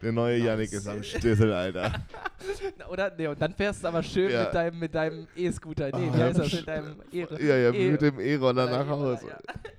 [0.02, 1.92] Der neue Yannick ist am Stissel, Alter.
[2.90, 3.12] Oder?
[3.16, 4.44] Nee, und dann fährst du aber schön Ja.
[4.44, 5.86] mit deinem mit deinem E-Scooter.
[5.96, 6.52] Nee, Ah, wie heißt das?
[6.52, 9.28] Mit deinem E Ja, ja, E- mit dem E-Roller nach E-Roller, Hause.
[9.28, 9.38] ja.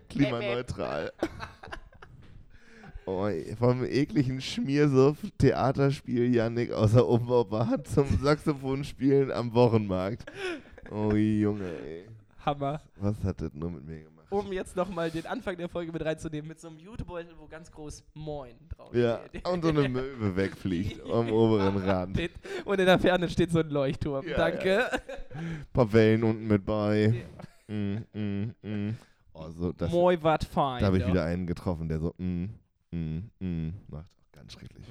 [0.10, 1.12] Klimaneutral.
[3.08, 10.26] Oh, vom ekligen Schmiersuff Theaterspiel Yannick aus der Umbaubahn zum Saxophonspielen am Wochenmarkt.
[10.90, 12.06] Oh Junge, ey.
[12.44, 12.82] Hammer.
[12.96, 14.15] Was hat das nur mit mir gemacht?
[14.30, 17.72] Um jetzt nochmal den Anfang der Folge mit reinzunehmen, mit so einem Jutebeutel, wo ganz
[17.72, 19.48] groß Moin drauf Ja, steht.
[19.48, 22.20] und so eine Möwe wegfliegt am oberen Rand.
[22.66, 24.28] Und in der Ferne steht so ein Leuchtturm.
[24.28, 24.90] Ja, Danke.
[25.74, 27.26] paar Wellen unten mit bei.
[27.68, 28.96] Mm, mm, mm.
[29.34, 30.80] Oh, so, das, Moi wat fein.
[30.80, 32.46] da habe ich wieder einen getroffen, der so mm,
[32.92, 34.12] mm, mm macht.
[34.32, 34.86] Ganz schrecklich.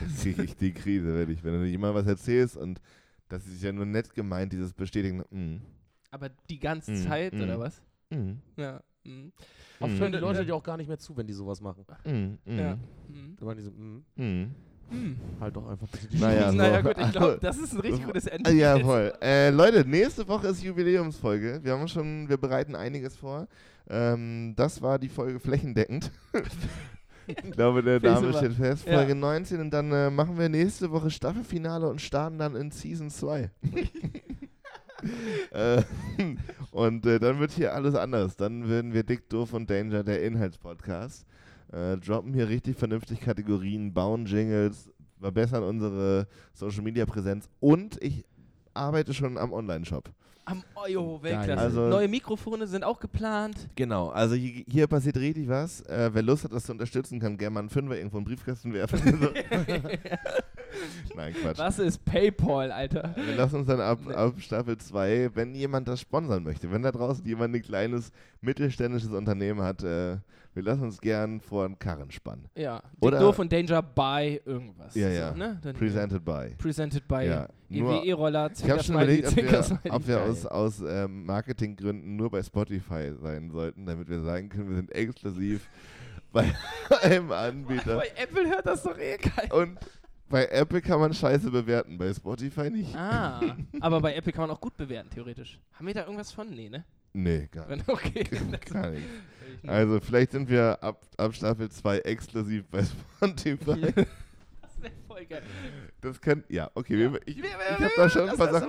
[0.00, 2.80] Jetzt kriege ich die Krise, wenn, ich, wenn du jemand was erzählst und
[3.28, 5.22] das ist ja nur nett gemeint, dieses Bestätigen.
[5.30, 5.60] Mm,
[6.10, 7.42] Aber die ganze Mm, Zeit, mm.
[7.42, 7.82] oder was?
[8.10, 8.80] Mm, Ja.
[9.04, 9.28] mm.
[9.80, 9.98] Oft Mhm.
[10.00, 11.84] hören die Leute dir auch gar nicht mehr zu, wenn die sowas machen.
[12.04, 12.10] mm,
[12.52, 12.74] mm, Ja.
[12.74, 13.36] Mm.
[13.38, 14.54] Da machen die so, mm, mm.
[14.90, 15.16] Mm.
[15.40, 16.88] halt doch einfach bitte die Naja, naja, so.
[16.88, 18.48] gut, ich glaube, das ist ein richtig gutes Ende.
[18.50, 19.12] Ah, Ja, voll.
[19.20, 21.60] Äh, Leute, nächste Woche ist Jubiläumsfolge.
[21.62, 23.46] Wir haben schon, wir bereiten einiges vor.
[23.90, 26.10] Ähm, das war die Folge flächendeckend.
[27.26, 28.86] ich glaube, der Name steht fest.
[28.86, 28.94] Ja.
[28.96, 33.10] Folge 19 und dann äh, machen wir nächste Woche Staffelfinale und starten dann in Season
[33.10, 33.50] 2.
[35.52, 35.82] äh,
[36.78, 38.36] und äh, dann wird hier alles anders.
[38.36, 41.26] Dann werden wir Dick, Doof und Danger, der Inhaltspodcast,
[41.72, 44.88] äh, droppen hier richtig vernünftig Kategorien, bauen Jingles,
[45.20, 48.24] verbessern unsere Social Media Präsenz und ich
[48.74, 50.08] arbeite schon am Online-Shop.
[50.48, 51.60] Am Ojo, Weltklasse.
[51.60, 53.68] Also- Neue Mikrofone sind auch geplant.
[53.76, 55.82] Genau, also hier, hier passiert richtig was.
[55.82, 58.28] Äh, wer Lust hat, das zu unterstützen, kann gerne mal einen Fünfer irgendwo in den
[58.30, 58.98] Briefkasten werfen.
[61.14, 61.58] Nein, Quatsch.
[61.58, 63.14] Was ist PayPal, Alter?
[63.16, 66.92] Wir lassen uns dann ab, ab Staffel 2, wenn jemand das sponsern möchte, wenn da
[66.92, 68.10] draußen jemand ein kleines
[68.40, 70.18] mittelständisches Unternehmen hat, äh,
[70.54, 72.48] wir lassen uns gern vor einen Karren spannen.
[72.56, 72.82] Ja.
[73.00, 74.94] Oder- Doof und Danger by irgendwas.
[74.94, 75.30] Ja, ja.
[75.32, 75.58] So, ne?
[75.62, 76.54] Dann, Presented by.
[76.58, 81.26] Presented by Ja, EWE-Roller, Ich habe schon überlegt, ob wir, ob wir aus, aus ähm,
[81.26, 85.68] Marketinggründen nur bei Spotify sein sollten, damit wir sagen können, wir sind exklusiv
[86.32, 86.52] bei
[87.02, 87.96] einem Anbieter.
[87.96, 89.54] Bei Apple hört das doch eh keiner.
[89.54, 89.78] Und
[90.28, 92.94] bei Apple kann man Scheiße bewerten, bei Spotify nicht.
[92.94, 93.40] Ah,
[93.80, 95.58] aber bei Apple kann man auch gut bewerten, theoretisch.
[95.72, 96.50] Haben wir da irgendwas von?
[96.50, 96.84] Nee, ne?
[97.12, 97.88] Nee, gar nicht.
[97.88, 98.24] Okay.
[98.70, 99.06] Gar nicht.
[99.66, 102.82] Also vielleicht sind wir ab, ab Staffel 2 exklusiv bei
[103.16, 103.80] Spotify.
[103.92, 105.42] das wäre voll geil.
[106.00, 107.12] Das kann, ja, okay, Ja.
[107.12, 108.68] wir- ich, ich habe da schon ein paar Sachen,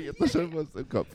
[0.00, 1.08] ich hab da schon was im Kopf.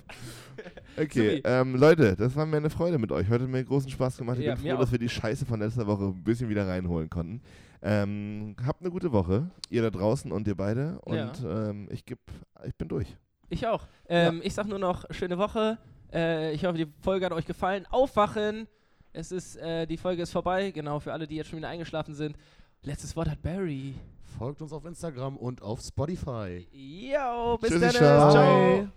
[0.95, 3.27] Okay, ähm, Leute, das war mir eine Freude mit euch.
[3.29, 4.37] Heute hat mir großen Spaß gemacht.
[4.39, 7.09] Ich Ja, bin froh, dass wir die Scheiße von letzter Woche ein bisschen wieder reinholen
[7.09, 7.41] konnten.
[7.81, 10.99] Ähm, habt eine gute Woche, ihr da draußen und ihr beide.
[11.05, 11.69] Und Ja.
[11.69, 12.19] ähm, ich, geb,
[12.65, 13.15] ich bin durch.
[13.49, 13.87] Ich auch.
[14.09, 15.77] Ähm, Ich sag nur noch, schöne Woche.
[16.13, 17.85] Äh, ich hoffe, die Folge hat euch gefallen.
[17.89, 18.67] Aufwachen.
[19.13, 20.71] Es ist, äh, die Folge ist vorbei.
[20.71, 22.37] Genau, für alle, die jetzt schon wieder eingeschlafen sind.
[22.83, 23.95] Letztes Wort hat Barry.
[24.37, 26.67] Folgt uns auf Instagram und auf Spotify.
[26.71, 27.91] Yo, bis Tschüssi, dann.
[27.91, 28.31] ciao.
[28.31, 28.87] Ciao.